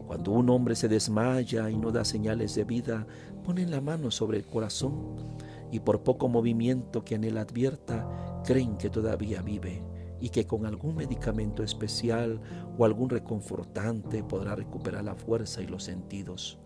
[0.05, 3.07] Cuando un hombre se desmaya y no da señales de vida,
[3.43, 5.35] ponen la mano sobre el corazón
[5.71, 8.07] y por poco movimiento que en él advierta,
[8.45, 9.83] creen que todavía vive
[10.19, 12.39] y que con algún medicamento especial
[12.77, 16.59] o algún reconfortante podrá recuperar la fuerza y los sentidos.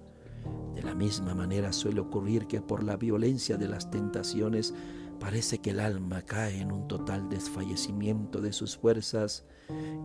[0.75, 4.73] De la misma manera suele ocurrir que por la violencia de las tentaciones
[5.19, 9.45] parece que el alma cae en un total desfallecimiento de sus fuerzas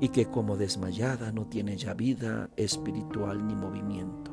[0.01, 4.33] y que como desmayada no tiene ya vida espiritual ni movimiento.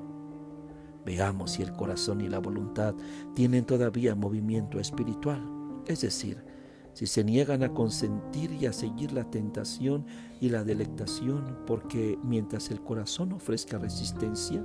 [1.05, 2.95] Veamos si el corazón y la voluntad
[3.35, 5.41] tienen todavía movimiento espiritual,
[5.87, 6.43] es decir,
[6.93, 10.05] si se niegan a consentir y a seguir la tentación
[10.41, 14.63] y la delectación, porque mientras el corazón ofrezca resistencia,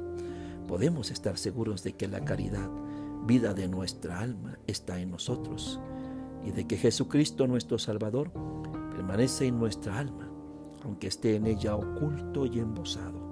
[0.67, 2.71] podemos estar seguros de que la caridad,
[3.27, 5.81] vida de nuestra alma, está en nosotros
[6.45, 8.31] y de que Jesucristo nuestro Salvador
[8.91, 10.31] permanece en nuestra alma,
[10.83, 13.25] aunque esté en ella oculto y embosado.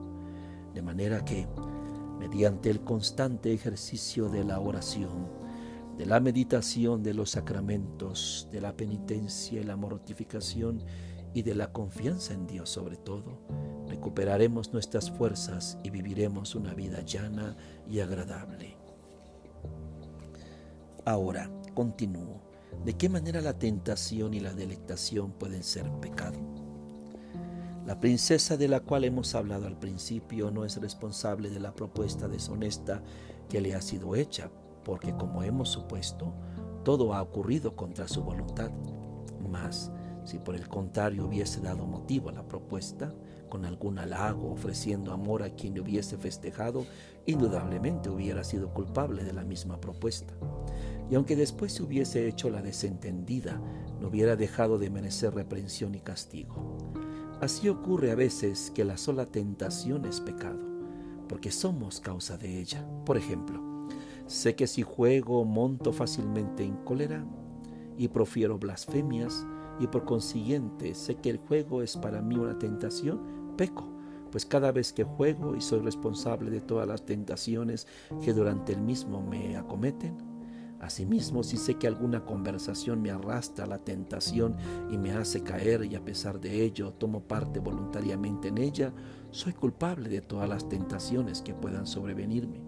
[0.74, 1.46] De manera que,
[2.18, 5.28] mediante el constante ejercicio de la oración,
[5.98, 10.82] de la meditación de los sacramentos, de la penitencia y la mortificación
[11.34, 13.38] y de la confianza en Dios sobre todo,
[13.88, 17.56] recuperaremos nuestras fuerzas y viviremos una vida llana
[17.88, 18.76] y agradable.
[21.04, 22.51] Ahora, continúo.
[22.84, 26.38] ¿De qué manera la tentación y la delectación pueden ser pecado?
[27.86, 32.28] La princesa de la cual hemos hablado al principio no es responsable de la propuesta
[32.28, 33.02] deshonesta
[33.48, 34.50] que le ha sido hecha,
[34.84, 36.32] porque como hemos supuesto,
[36.84, 38.70] todo ha ocurrido contra su voluntad.
[39.48, 39.90] Mas,
[40.24, 43.12] si por el contrario hubiese dado motivo a la propuesta,
[43.52, 46.86] con algún halago, ofreciendo amor a quien le hubiese festejado,
[47.26, 50.32] indudablemente hubiera sido culpable de la misma propuesta.
[51.10, 53.60] Y aunque después se hubiese hecho la desentendida,
[54.00, 56.78] no hubiera dejado de merecer reprensión y castigo.
[57.42, 60.58] Así ocurre a veces que la sola tentación es pecado,
[61.28, 62.88] porque somos causa de ella.
[63.04, 63.60] Por ejemplo,
[64.28, 67.22] sé que si juego monto fácilmente en cólera
[67.98, 69.44] y profiero blasfemias,
[69.78, 73.88] y por consiguiente sé que el juego es para mí una tentación, peco,
[74.30, 77.86] pues cada vez que juego y soy responsable de todas las tentaciones
[78.24, 80.32] que durante el mismo me acometen,
[80.82, 84.56] Asimismo, si sé que alguna conversación me arrastra a la tentación
[84.90, 88.92] y me hace caer y a pesar de ello tomo parte voluntariamente en ella,
[89.30, 92.60] soy culpable de todas las tentaciones que puedan sobrevenirme.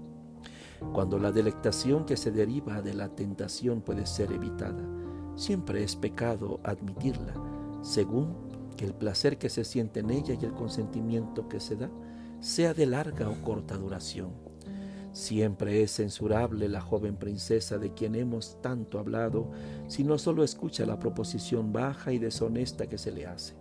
[0.92, 4.88] Cuando la delectación que se deriva de la tentación puede ser evitada,
[5.34, 7.34] siempre es pecado admitirla,
[7.82, 8.36] según
[8.76, 11.90] que el placer que se siente en ella y el consentimiento que se da
[12.40, 14.32] sea de larga o corta duración.
[15.14, 19.48] Siempre es censurable la joven princesa de quien hemos tanto hablado
[19.86, 23.54] si no solo escucha la proposición baja y deshonesta que se le hace,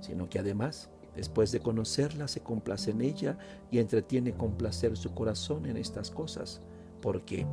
[0.00, 3.36] sino que además, después de conocerla, se complace en ella
[3.72, 6.60] y entretiene con placer su corazón en estas cosas,
[7.02, 7.44] porque,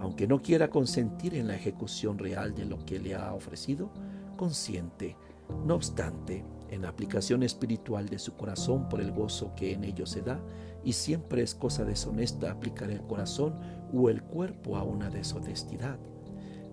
[0.00, 3.88] aunque no quiera consentir en la ejecución real de lo que le ha ofrecido,
[4.36, 5.16] consiente,
[5.64, 10.06] no obstante, en la aplicación espiritual de su corazón por el gozo que en ello
[10.06, 10.40] se da,
[10.84, 13.54] y siempre es cosa deshonesta aplicar el corazón
[13.92, 15.98] o el cuerpo a una deshonestidad.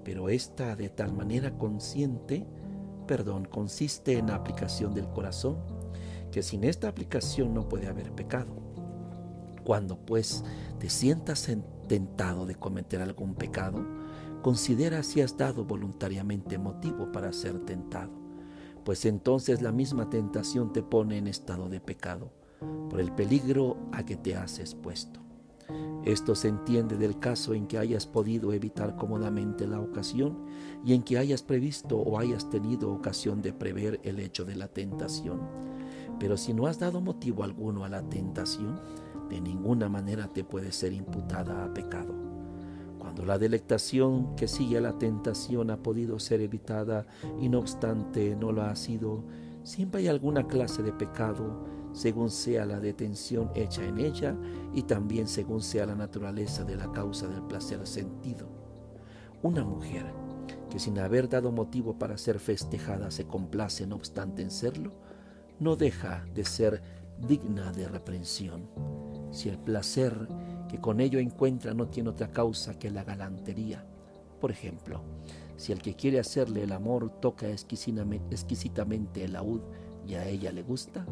[0.04, 2.46] Pero esta de tal manera consciente,
[3.08, 5.58] perdón, consiste en la aplicación del corazón,
[6.32, 8.56] que sin esta aplicación no puede haber pecado.
[9.64, 10.44] Cuando pues
[10.80, 11.50] te sientas
[11.88, 13.86] tentado de cometer algún pecado,
[14.42, 18.27] considera si has dado voluntariamente motivo para ser tentado
[18.88, 22.32] pues entonces la misma tentación te pone en estado de pecado,
[22.90, 25.20] por el peligro a que te has expuesto.
[26.06, 30.46] Esto se entiende del caso en que hayas podido evitar cómodamente la ocasión
[30.86, 34.70] y en que hayas previsto o hayas tenido ocasión de prever el hecho de la
[34.70, 35.42] tentación.
[36.18, 38.80] Pero si no has dado motivo alguno a la tentación,
[39.30, 42.27] de ninguna manera te puede ser imputada a pecado.
[43.26, 47.06] La delectación que sigue a la tentación ha podido ser evitada
[47.40, 49.24] y no obstante no lo ha sido,
[49.64, 54.36] siempre hay alguna clase de pecado según sea la detención hecha en ella
[54.74, 58.48] y también según sea la naturaleza de la causa del placer sentido.
[59.42, 60.06] Una mujer
[60.70, 64.94] que sin haber dado motivo para ser festejada se complace no obstante en serlo,
[65.60, 66.82] no deja de ser
[67.28, 68.70] digna de reprensión.
[69.32, 70.28] Si el placer
[70.68, 73.86] que con ello encuentra no tiene otra causa que la galantería.
[74.40, 75.02] Por ejemplo,
[75.56, 79.62] si el que quiere hacerle el amor toca exquisitamente el laúd
[80.06, 81.06] y a ella le gusta,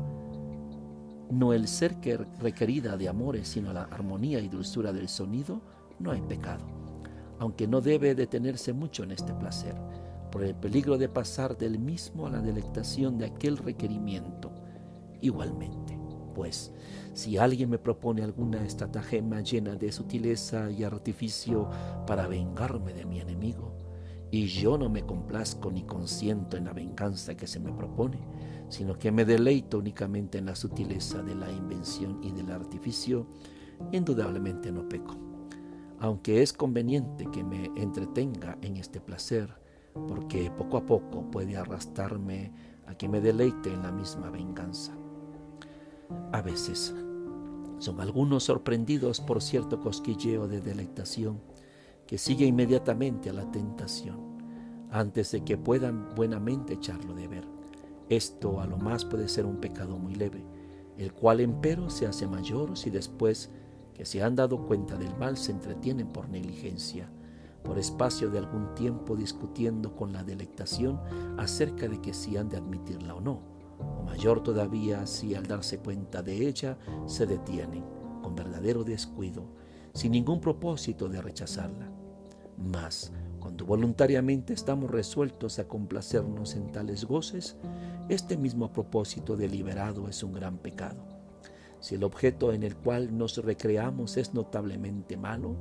[1.31, 5.61] no el ser que requerida de amores, sino la armonía y dulzura del sonido,
[5.99, 6.63] no hay pecado,
[7.39, 9.75] aunque no debe detenerse mucho en este placer,
[10.31, 14.51] por el peligro de pasar del mismo a la delectación de aquel requerimiento.
[15.21, 15.97] Igualmente,
[16.35, 16.71] pues,
[17.15, 21.69] si alguien me propone alguna estratagema llena de sutileza y artificio
[22.05, 23.71] para vengarme de mi enemigo,
[24.31, 28.19] y yo no me complazco ni consiento en la venganza que se me propone,
[28.67, 33.27] sino que me deleito únicamente en la sutileza de la invención y del artificio,
[33.93, 35.15] indudablemente no peco,
[36.01, 39.55] aunque es conveniente que me entretenga en este placer,
[40.05, 42.51] porque poco a poco puede arrastrarme
[42.87, 44.91] a que me deleite en la misma venganza.
[46.33, 46.93] A veces
[47.85, 51.39] son algunos sorprendidos por cierto cosquilleo de delectación
[52.07, 54.39] que sigue inmediatamente a la tentación,
[54.89, 57.47] antes de que puedan buenamente echarlo de ver.
[58.09, 60.43] Esto a lo más puede ser un pecado muy leve,
[60.97, 63.51] el cual empero se hace mayor si después
[63.93, 67.11] que se han dado cuenta del mal se entretienen por negligencia,
[67.63, 70.99] por espacio de algún tiempo discutiendo con la delectación
[71.37, 75.79] acerca de que si han de admitirla o no o mayor todavía si al darse
[75.79, 77.83] cuenta de ella se detienen
[78.21, 79.45] con verdadero descuido,
[79.93, 81.89] sin ningún propósito de rechazarla.
[82.57, 87.57] Mas, cuando voluntariamente estamos resueltos a complacernos en tales goces,
[88.09, 91.03] este mismo propósito deliberado es un gran pecado.
[91.79, 95.55] Si el objeto en el cual nos recreamos es notablemente malo,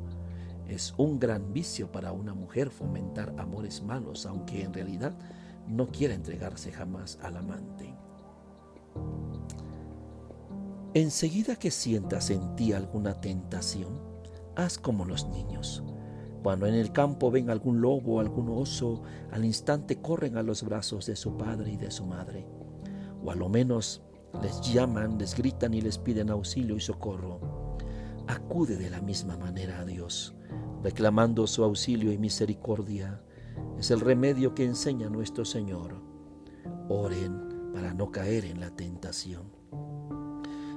[0.69, 5.15] es un gran vicio para una mujer fomentar amores malos, aunque en realidad
[5.69, 7.94] no quiera entregarse jamás al amante.
[10.95, 14.01] Enseguida que sientas en ti alguna tentación,
[14.55, 15.83] haz como los niños.
[16.45, 20.63] Cuando en el campo ven algún lobo o algún oso, al instante corren a los
[20.63, 22.47] brazos de su padre y de su madre.
[23.25, 24.03] O a lo menos
[24.41, 27.41] les llaman, les gritan y les piden auxilio y socorro.
[28.29, 30.35] Acude de la misma manera a Dios,
[30.83, 33.21] reclamando su auxilio y misericordia.
[33.79, 36.01] Es el remedio que enseña nuestro Señor.
[36.89, 39.53] Oren para no caer en la tentación.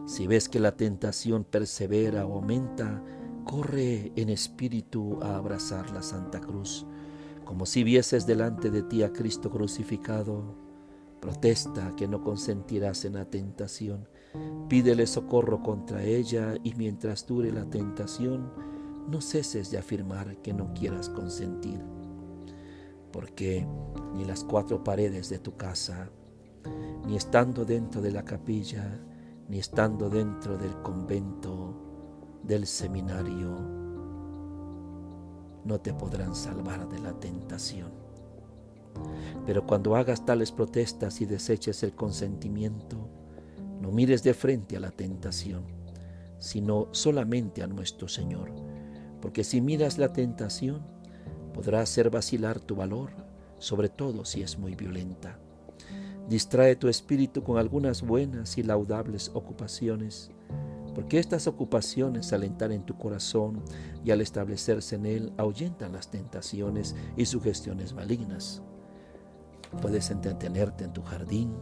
[0.05, 3.01] Si ves que la tentación persevera o aumenta,
[3.45, 6.85] corre en espíritu a abrazar la Santa Cruz,
[7.45, 10.67] como si vieses delante de ti a Cristo crucificado
[11.19, 14.07] Protesta que no consentirás en la tentación.
[14.69, 18.51] Pídele socorro contra ella y mientras dure la tentación,
[19.09, 21.81] no ceses de afirmar que no quieras consentir.
[23.11, 23.67] Porque
[24.13, 26.11] ni las cuatro paredes de tu casa,
[27.05, 28.99] ni estando dentro de la capilla,
[29.47, 31.74] ni estando dentro del convento,
[32.43, 33.78] del seminario,
[35.63, 37.91] no te podrán salvar de la tentación.
[39.45, 43.09] Pero cuando hagas tales protestas y deseches el consentimiento,
[43.82, 45.63] no mires de frente a la tentación,
[46.39, 48.51] sino solamente a nuestro Señor,
[49.22, 50.82] porque si miras la tentación,
[51.53, 53.11] podrá hacer vacilar tu valor,
[53.59, 55.39] sobre todo si es muy violenta.
[56.28, 60.30] Distrae tu espíritu con algunas buenas y laudables ocupaciones,
[60.93, 63.63] porque estas ocupaciones al entrar en tu corazón
[64.03, 68.61] y al establecerse en él ahuyentan las tentaciones y sugestiones malignas.
[69.82, 71.53] Puedes entretenerte en tu jardín,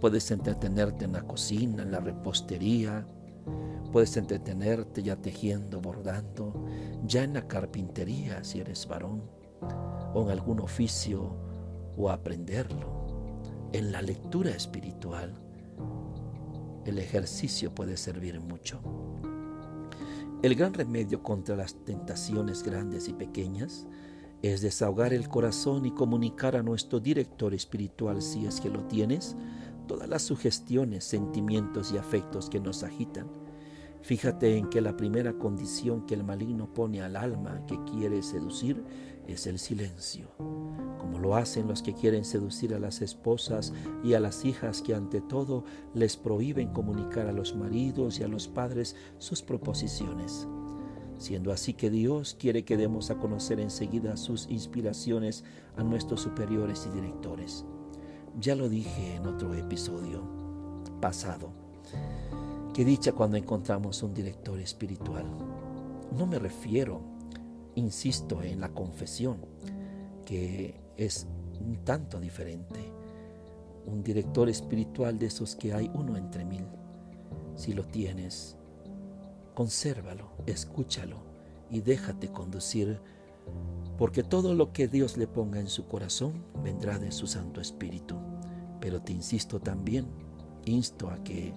[0.00, 3.06] puedes entretenerte en la cocina, en la repostería,
[3.92, 6.64] puedes entretenerte ya tejiendo, bordando,
[7.04, 9.22] ya en la carpintería si eres varón,
[10.12, 11.36] o en algún oficio,
[11.96, 13.05] o aprenderlo,
[13.72, 15.34] en la lectura espiritual.
[16.84, 18.80] El ejercicio puede servir mucho.
[20.42, 23.86] El gran remedio contra las tentaciones grandes y pequeñas
[24.42, 29.34] es desahogar el corazón y comunicar a nuestro director espiritual, si es que lo tienes,
[29.88, 33.28] todas las sugestiones, sentimientos y afectos que nos agitan.
[34.02, 38.84] Fíjate en que la primera condición que el maligno pone al alma que quiere seducir
[39.26, 40.28] es el silencio,
[41.18, 43.72] lo hacen los que quieren seducir a las esposas
[44.04, 45.64] y a las hijas que ante todo
[45.94, 50.46] les prohíben comunicar a los maridos y a los padres sus proposiciones
[51.18, 55.44] siendo así que Dios quiere que demos a conocer enseguida sus inspiraciones
[55.76, 57.64] a nuestros superiores y directores.
[58.38, 60.22] Ya lo dije en otro episodio
[61.00, 61.52] pasado.
[62.74, 65.24] Qué dicha cuando encontramos un director espiritual.
[66.16, 67.00] No me refiero,
[67.74, 69.38] insisto, en la confesión,
[70.26, 71.26] que es
[71.60, 72.80] un tanto diferente.
[73.86, 76.66] Un director espiritual de esos que hay uno entre mil.
[77.54, 78.56] Si lo tienes,
[79.54, 81.16] consérvalo, escúchalo
[81.70, 83.00] y déjate conducir,
[83.96, 88.16] porque todo lo que Dios le ponga en su corazón vendrá de su Santo Espíritu.
[88.80, 90.06] Pero te insisto también,
[90.64, 91.54] insto a que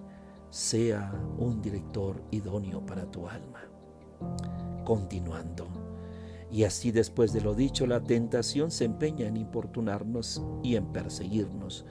[0.49, 3.61] sea un director idóneo para tu alma.
[4.85, 5.78] Continuando.
[6.51, 11.85] Y así después de lo dicho, la tentación se empeña en importunarnos y en perseguirnos.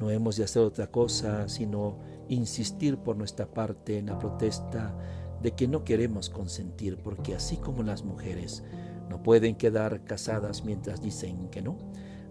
[0.00, 1.98] No hemos de hacer otra cosa sino
[2.28, 4.96] insistir por nuestra parte en la protesta
[5.42, 8.64] de que no queremos consentir, porque así como las mujeres
[9.08, 11.78] no pueden quedar casadas mientras dicen que no,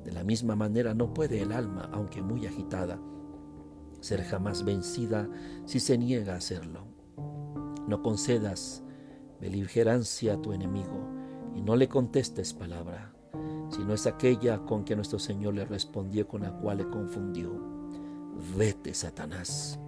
[0.04, 3.00] de la misma manera no puede el alma, aunque muy agitada,
[4.00, 5.30] ser jamás vencida
[5.66, 6.88] si se niega a hacerlo.
[7.88, 8.84] No concedas
[9.40, 11.17] beligerancia a tu enemigo
[11.58, 13.12] y no le contestes palabra,
[13.70, 17.52] sino es aquella con que nuestro Señor le respondió con la cual le confundió.
[18.56, 19.80] Vete, Satanás.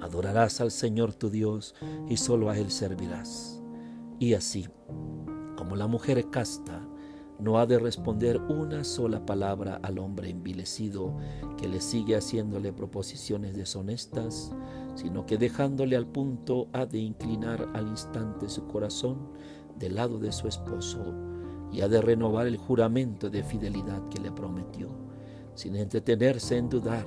[0.00, 1.76] Adorarás al Señor tu Dios
[2.08, 3.62] y solo a Él servirás.
[4.18, 4.68] Y así,
[5.56, 6.82] como la mujer casta
[7.38, 11.16] no ha de responder una sola palabra al hombre envilecido
[11.56, 14.52] que le sigue haciéndole proposiciones deshonestas,
[14.94, 19.18] sino que dejándole al punto ha de inclinar al instante su corazón
[19.78, 21.04] del lado de su esposo
[21.72, 24.88] y ha de renovar el juramento de fidelidad que le prometió,
[25.54, 27.06] sin entretenerse en dudar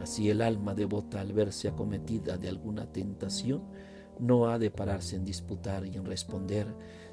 [0.00, 3.62] Así el alma devota al verse acometida de alguna tentación
[4.20, 6.66] no ha de pararse en disputar y en responder,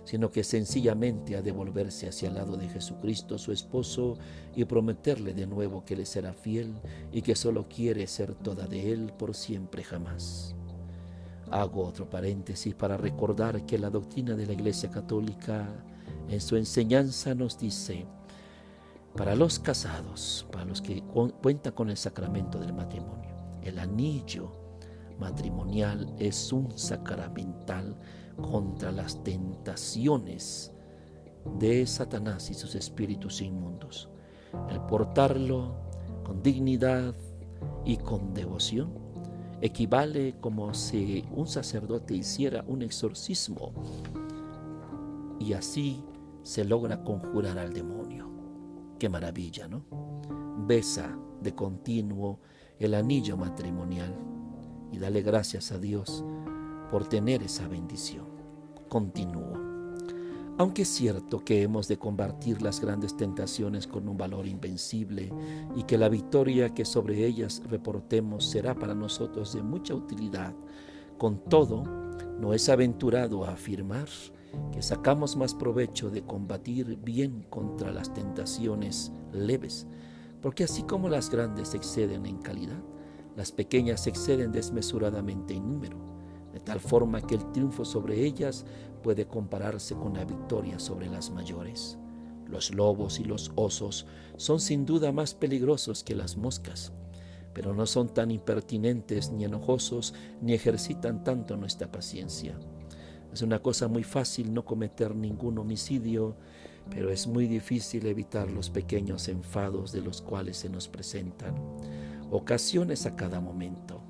[0.06, 4.18] sino que sencillamente ha de volverse hacia el lado de Jesucristo su esposo
[4.56, 6.74] y prometerle de nuevo que le será fiel
[7.12, 10.56] y que solo quiere ser toda de él por siempre jamás.
[11.52, 15.68] Hago otro paréntesis para recordar que la doctrina de la Iglesia Católica
[16.28, 18.06] en su enseñanza nos dice,
[19.16, 21.04] para los casados, para los que
[21.42, 24.52] cuentan con el sacramento del matrimonio, el anillo
[25.20, 27.96] matrimonial es un sacramental
[28.42, 30.74] contra las tentaciones
[31.60, 34.10] de Satanás y sus espíritus inmundos.
[34.70, 35.76] El portarlo
[36.24, 37.16] con dignidad
[37.86, 39.05] y con devoción
[39.62, 43.74] equivale como si un sacerdote hiciera un exorcismo
[45.40, 46.04] y así
[46.44, 48.30] se logra conjurar al demonio.
[49.00, 49.86] Qué maravilla, ¿no?
[50.68, 52.40] Besa de continuo
[52.80, 54.16] el anillo matrimonial
[54.92, 56.24] y dale gracias a Dios
[56.92, 58.26] por tener esa bendición.
[58.90, 59.65] Continúo.
[60.58, 65.34] Aunque es cierto que hemos de combatir las grandes tentaciones con un valor invencible
[65.76, 70.54] y que la victoria que sobre ellas reportemos será para nosotros de mucha utilidad,
[71.18, 71.84] con todo,
[72.40, 74.08] no es aventurado afirmar
[74.72, 79.88] que sacamos más provecho de combatir bien contra las tentaciones leves,
[80.42, 82.82] porque así como las grandes exceden en calidad,
[83.36, 85.98] las pequeñas exceden desmesuradamente en número,
[86.54, 88.66] de tal forma que el triunfo sobre ellas
[89.06, 91.96] puede compararse con la victoria sobre las mayores.
[92.48, 96.92] Los lobos y los osos son sin duda más peligrosos que las moscas,
[97.54, 102.58] pero no son tan impertinentes ni enojosos ni ejercitan tanto nuestra paciencia.
[103.32, 106.36] Es una cosa muy fácil no cometer ningún homicidio,
[106.90, 111.54] pero es muy difícil evitar los pequeños enfados de los cuales se nos presentan,
[112.32, 114.02] ocasiones a cada momento.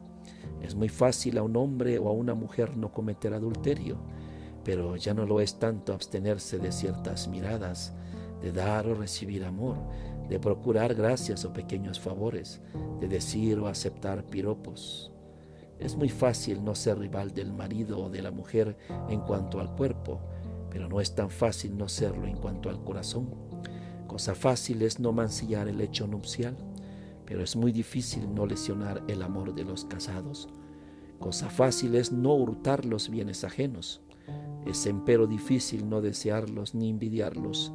[0.61, 3.97] Es muy fácil a un hombre o a una mujer no cometer adulterio,
[4.65, 7.93] pero ya no lo es tanto abstenerse de ciertas miradas,
[8.41, 9.77] de dar o recibir amor,
[10.27, 12.61] de procurar gracias o pequeños favores,
[12.99, 15.11] de decir o aceptar piropos.
[15.79, 18.75] Es muy fácil no ser rival del marido o de la mujer
[19.07, 20.19] en cuanto al cuerpo,
[20.71, 23.29] pero no es tan fácil no serlo en cuanto al corazón.
[24.07, 26.55] Cosa fácil es no mancillar el hecho nupcial,
[27.25, 30.47] pero es muy difícil no lesionar el amor de los casados.
[31.19, 34.01] Cosa fácil es no hurtar los bienes ajenos.
[34.65, 37.71] Es empero difícil no desearlos ni envidiarlos.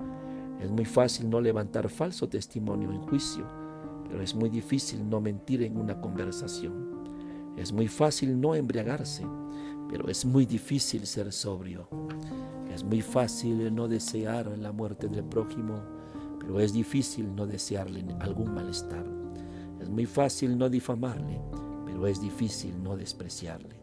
[0.60, 3.46] Es muy fácil no levantar falso testimonio en juicio,
[4.08, 6.90] pero es muy difícil no mentir en una conversación.
[7.56, 9.24] Es muy fácil no embriagarse,
[9.88, 11.88] pero es muy difícil ser sobrio.
[12.72, 15.80] Es muy fácil no desear la muerte del prójimo,
[16.38, 19.04] pero es difícil no desearle algún malestar.
[19.80, 21.40] Es muy fácil no difamarle,
[21.84, 23.76] pero es difícil no despreciarle.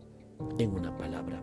[0.59, 1.41] En una palabra,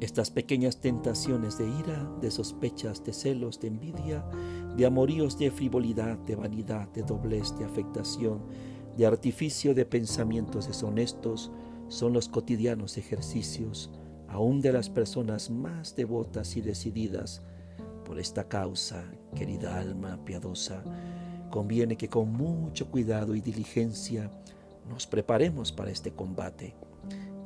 [0.00, 4.24] estas pequeñas tentaciones de ira, de sospechas, de celos, de envidia,
[4.76, 8.42] de amoríos, de frivolidad, de vanidad, de doblez, de afectación,
[8.96, 11.50] de artificio de pensamientos deshonestos
[11.88, 13.90] son los cotidianos ejercicios
[14.28, 17.42] aún de las personas más devotas y decididas
[18.04, 20.82] por esta causa, querida alma piadosa,
[21.50, 24.30] conviene que con mucho cuidado y diligencia
[24.88, 26.74] nos preparemos para este combate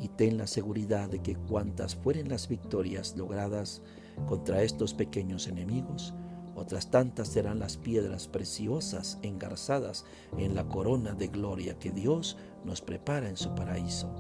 [0.01, 3.83] y ten la seguridad de que cuantas fueren las victorias logradas
[4.27, 6.15] contra estos pequeños enemigos,
[6.55, 10.05] otras tantas serán las piedras preciosas engarzadas
[10.37, 14.15] en la corona de gloria que Dios nos prepara en su paraíso.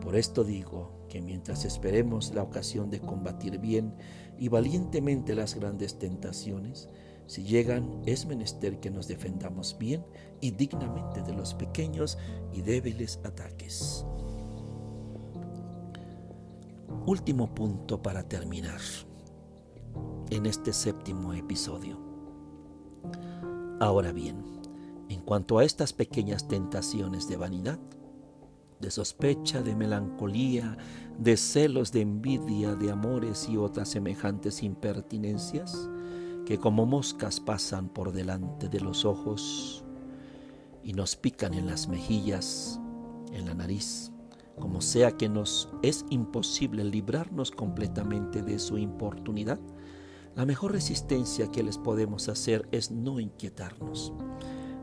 [0.00, 3.94] Por esto digo que mientras esperemos la ocasión de combatir bien
[4.38, 6.88] y valientemente las grandes tentaciones,
[7.26, 10.04] si llegan es menester que nos defendamos bien
[10.40, 12.18] y dignamente de los pequeños
[12.52, 14.04] y débiles ataques.
[17.06, 18.80] Último punto para terminar
[20.30, 21.98] en este séptimo episodio.
[23.80, 24.44] Ahora bien,
[25.08, 27.80] en cuanto a estas pequeñas tentaciones de vanidad,
[28.80, 30.76] de sospecha, de melancolía,
[31.18, 35.88] de celos, de envidia, de amores y otras semejantes impertinencias
[36.46, 39.84] que como moscas pasan por delante de los ojos
[40.84, 42.80] y nos pican en las mejillas,
[43.32, 44.11] en la nariz,
[44.62, 49.58] como sea que nos es imposible librarnos completamente de su importunidad,
[50.36, 54.12] la mejor resistencia que les podemos hacer es no inquietarnos,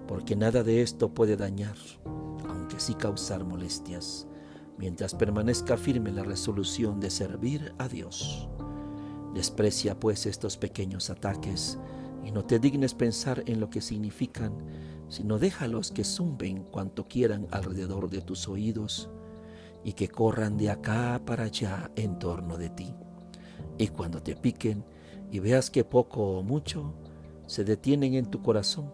[0.05, 1.77] porque nada de esto puede dañar,
[2.49, 4.27] aunque sí causar molestias,
[4.77, 8.49] mientras permanezca firme la resolución de servir a Dios.
[9.33, 11.79] Desprecia pues estos pequeños ataques
[12.25, 14.57] y no te dignes pensar en lo que significan,
[15.07, 19.09] sino déjalos que zumben cuanto quieran alrededor de tus oídos
[19.83, 22.93] y que corran de acá para allá en torno de ti.
[23.77, 24.83] Y cuando te piquen,
[25.31, 26.93] y veas que poco o mucho
[27.45, 28.91] se detienen en tu corazón,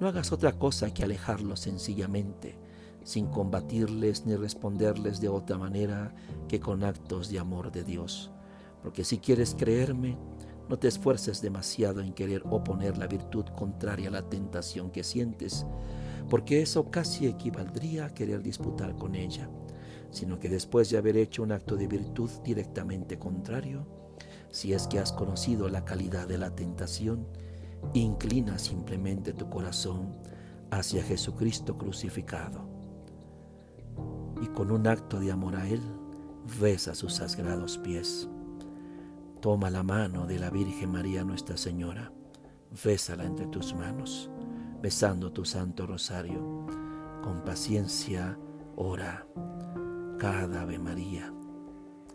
[0.00, 2.56] no hagas otra cosa que alejarlos sencillamente,
[3.02, 6.14] sin combatirles ni responderles de otra manera
[6.48, 8.30] que con actos de amor de Dios.
[8.82, 10.16] Porque si quieres creerme,
[10.68, 15.66] no te esfuerces demasiado en querer oponer la virtud contraria a la tentación que sientes,
[16.28, 19.48] porque eso casi equivaldría a querer disputar con ella.
[20.10, 23.86] Sino que después de haber hecho un acto de virtud directamente contrario,
[24.50, 27.26] si es que has conocido la calidad de la tentación,
[27.94, 30.16] inclina simplemente tu corazón
[30.70, 32.66] hacia Jesucristo crucificado.
[34.40, 35.80] Y con un acto de amor a Él,
[36.60, 38.28] besa sus sagrados pies.
[39.40, 42.12] Toma la mano de la Virgen María Nuestra Señora,
[42.84, 44.30] bésala entre tus manos,
[44.80, 46.66] besando tu santo rosario.
[47.22, 48.38] Con paciencia,
[48.76, 49.26] ora
[50.18, 51.32] cada Ave María,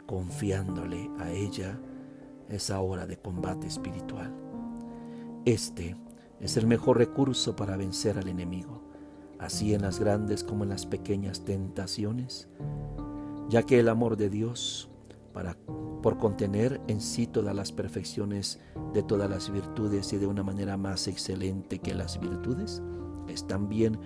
[0.06, 1.80] confiándole a ella
[2.50, 4.34] esa hora de combate espiritual.
[5.46, 5.96] Este
[6.42, 8.84] es el mejor recurso para vencer al enemigo,
[9.40, 12.50] así en las grandes como en las pequeñas tentaciones,
[13.48, 14.90] ya que el amor de Dios,
[15.32, 15.56] para,
[16.02, 18.60] por contener en sí todas las perfecciones
[18.94, 22.84] de todas las virtudes y de una manera más excelente que las virtudes,
[23.30, 23.98] es también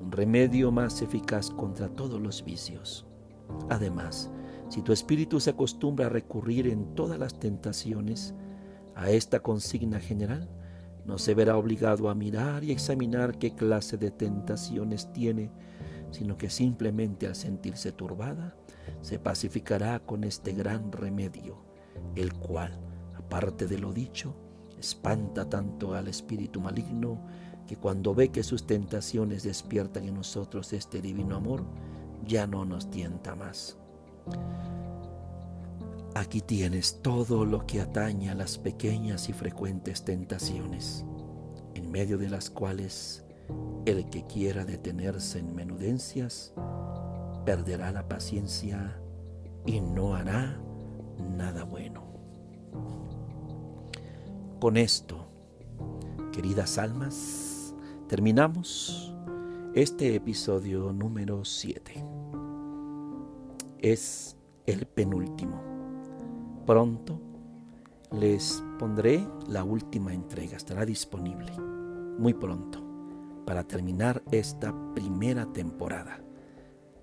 [0.00, 3.06] un remedio más eficaz contra todos los vicios.
[3.68, 4.30] Además,
[4.68, 8.34] si tu espíritu se acostumbra a recurrir en todas las tentaciones
[8.94, 10.48] a esta consigna general,
[11.04, 15.50] no se verá obligado a mirar y examinar qué clase de tentaciones tiene,
[16.10, 18.56] sino que simplemente al sentirse turbada,
[19.00, 21.62] se pacificará con este gran remedio,
[22.14, 22.78] el cual,
[23.16, 24.34] aparte de lo dicho,
[24.78, 27.20] espanta tanto al espíritu maligno
[27.66, 31.64] que cuando ve que sus tentaciones despiertan en nosotros este divino amor,
[32.24, 33.78] ya no nos tienta más.
[36.14, 41.04] Aquí tienes todo lo que atañe a las pequeñas y frecuentes tentaciones,
[41.74, 43.24] en medio de las cuales
[43.84, 46.54] el que quiera detenerse en menudencias
[47.44, 48.98] perderá la paciencia
[49.66, 50.58] y no hará
[51.36, 52.04] nada bueno.
[54.60, 55.26] Con esto,
[56.32, 57.74] queridas almas,
[58.08, 59.14] terminamos
[59.74, 62.03] este episodio número 7.
[63.84, 65.60] Es el penúltimo.
[66.64, 67.20] Pronto
[68.12, 71.52] les pondré la última entrega, estará disponible
[72.18, 72.82] muy pronto
[73.44, 76.18] para terminar esta primera temporada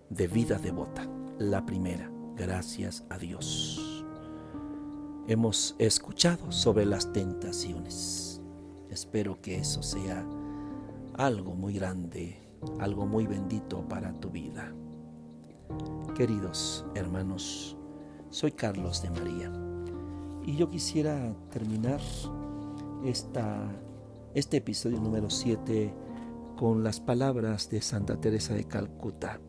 [0.09, 1.07] de vida devota,
[1.37, 4.03] la primera, gracias a Dios.
[5.27, 8.41] Hemos escuchado sobre las tentaciones.
[8.89, 10.25] Espero que eso sea
[11.13, 12.39] algo muy grande,
[12.79, 14.73] algo muy bendito para tu vida.
[16.21, 17.75] Queridos hermanos,
[18.29, 19.51] soy Carlos de María
[20.45, 21.99] y yo quisiera terminar
[23.03, 23.67] esta,
[24.35, 25.91] este episodio número 7
[26.57, 29.39] con las palabras de Santa Teresa de Calcuta.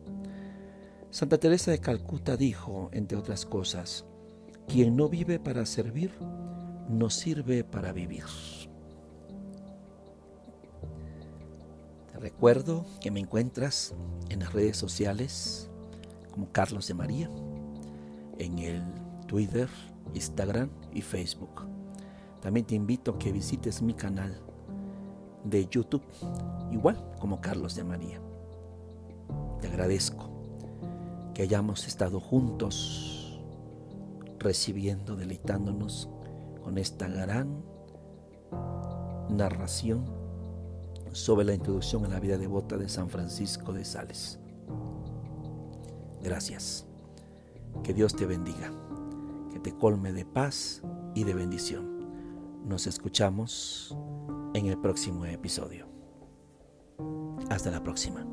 [1.11, 4.07] Santa Teresa de Calcuta dijo, entre otras cosas,
[4.67, 6.09] quien no vive para servir,
[6.89, 8.25] no sirve para vivir.
[12.11, 13.93] Te recuerdo que me encuentras
[14.29, 15.69] en las redes sociales
[16.33, 17.29] como Carlos de María
[18.39, 18.81] en el
[19.27, 19.69] Twitter,
[20.15, 21.67] Instagram y Facebook.
[22.41, 24.41] También te invito a que visites mi canal
[25.43, 26.03] de YouTube,
[26.71, 28.19] igual como Carlos de María.
[29.61, 30.29] Te agradezco
[31.35, 33.39] que hayamos estado juntos
[34.39, 36.09] recibiendo, deleitándonos
[36.63, 37.63] con esta gran
[39.29, 40.03] narración
[41.11, 44.39] sobre la introducción a la vida devota de San Francisco de Sales.
[46.23, 46.87] Gracias.
[47.83, 48.71] Que Dios te bendiga,
[49.51, 50.81] que te colme de paz
[51.13, 52.65] y de bendición.
[52.65, 53.95] Nos escuchamos
[54.53, 55.85] en el próximo episodio.
[57.49, 58.32] Hasta la próxima.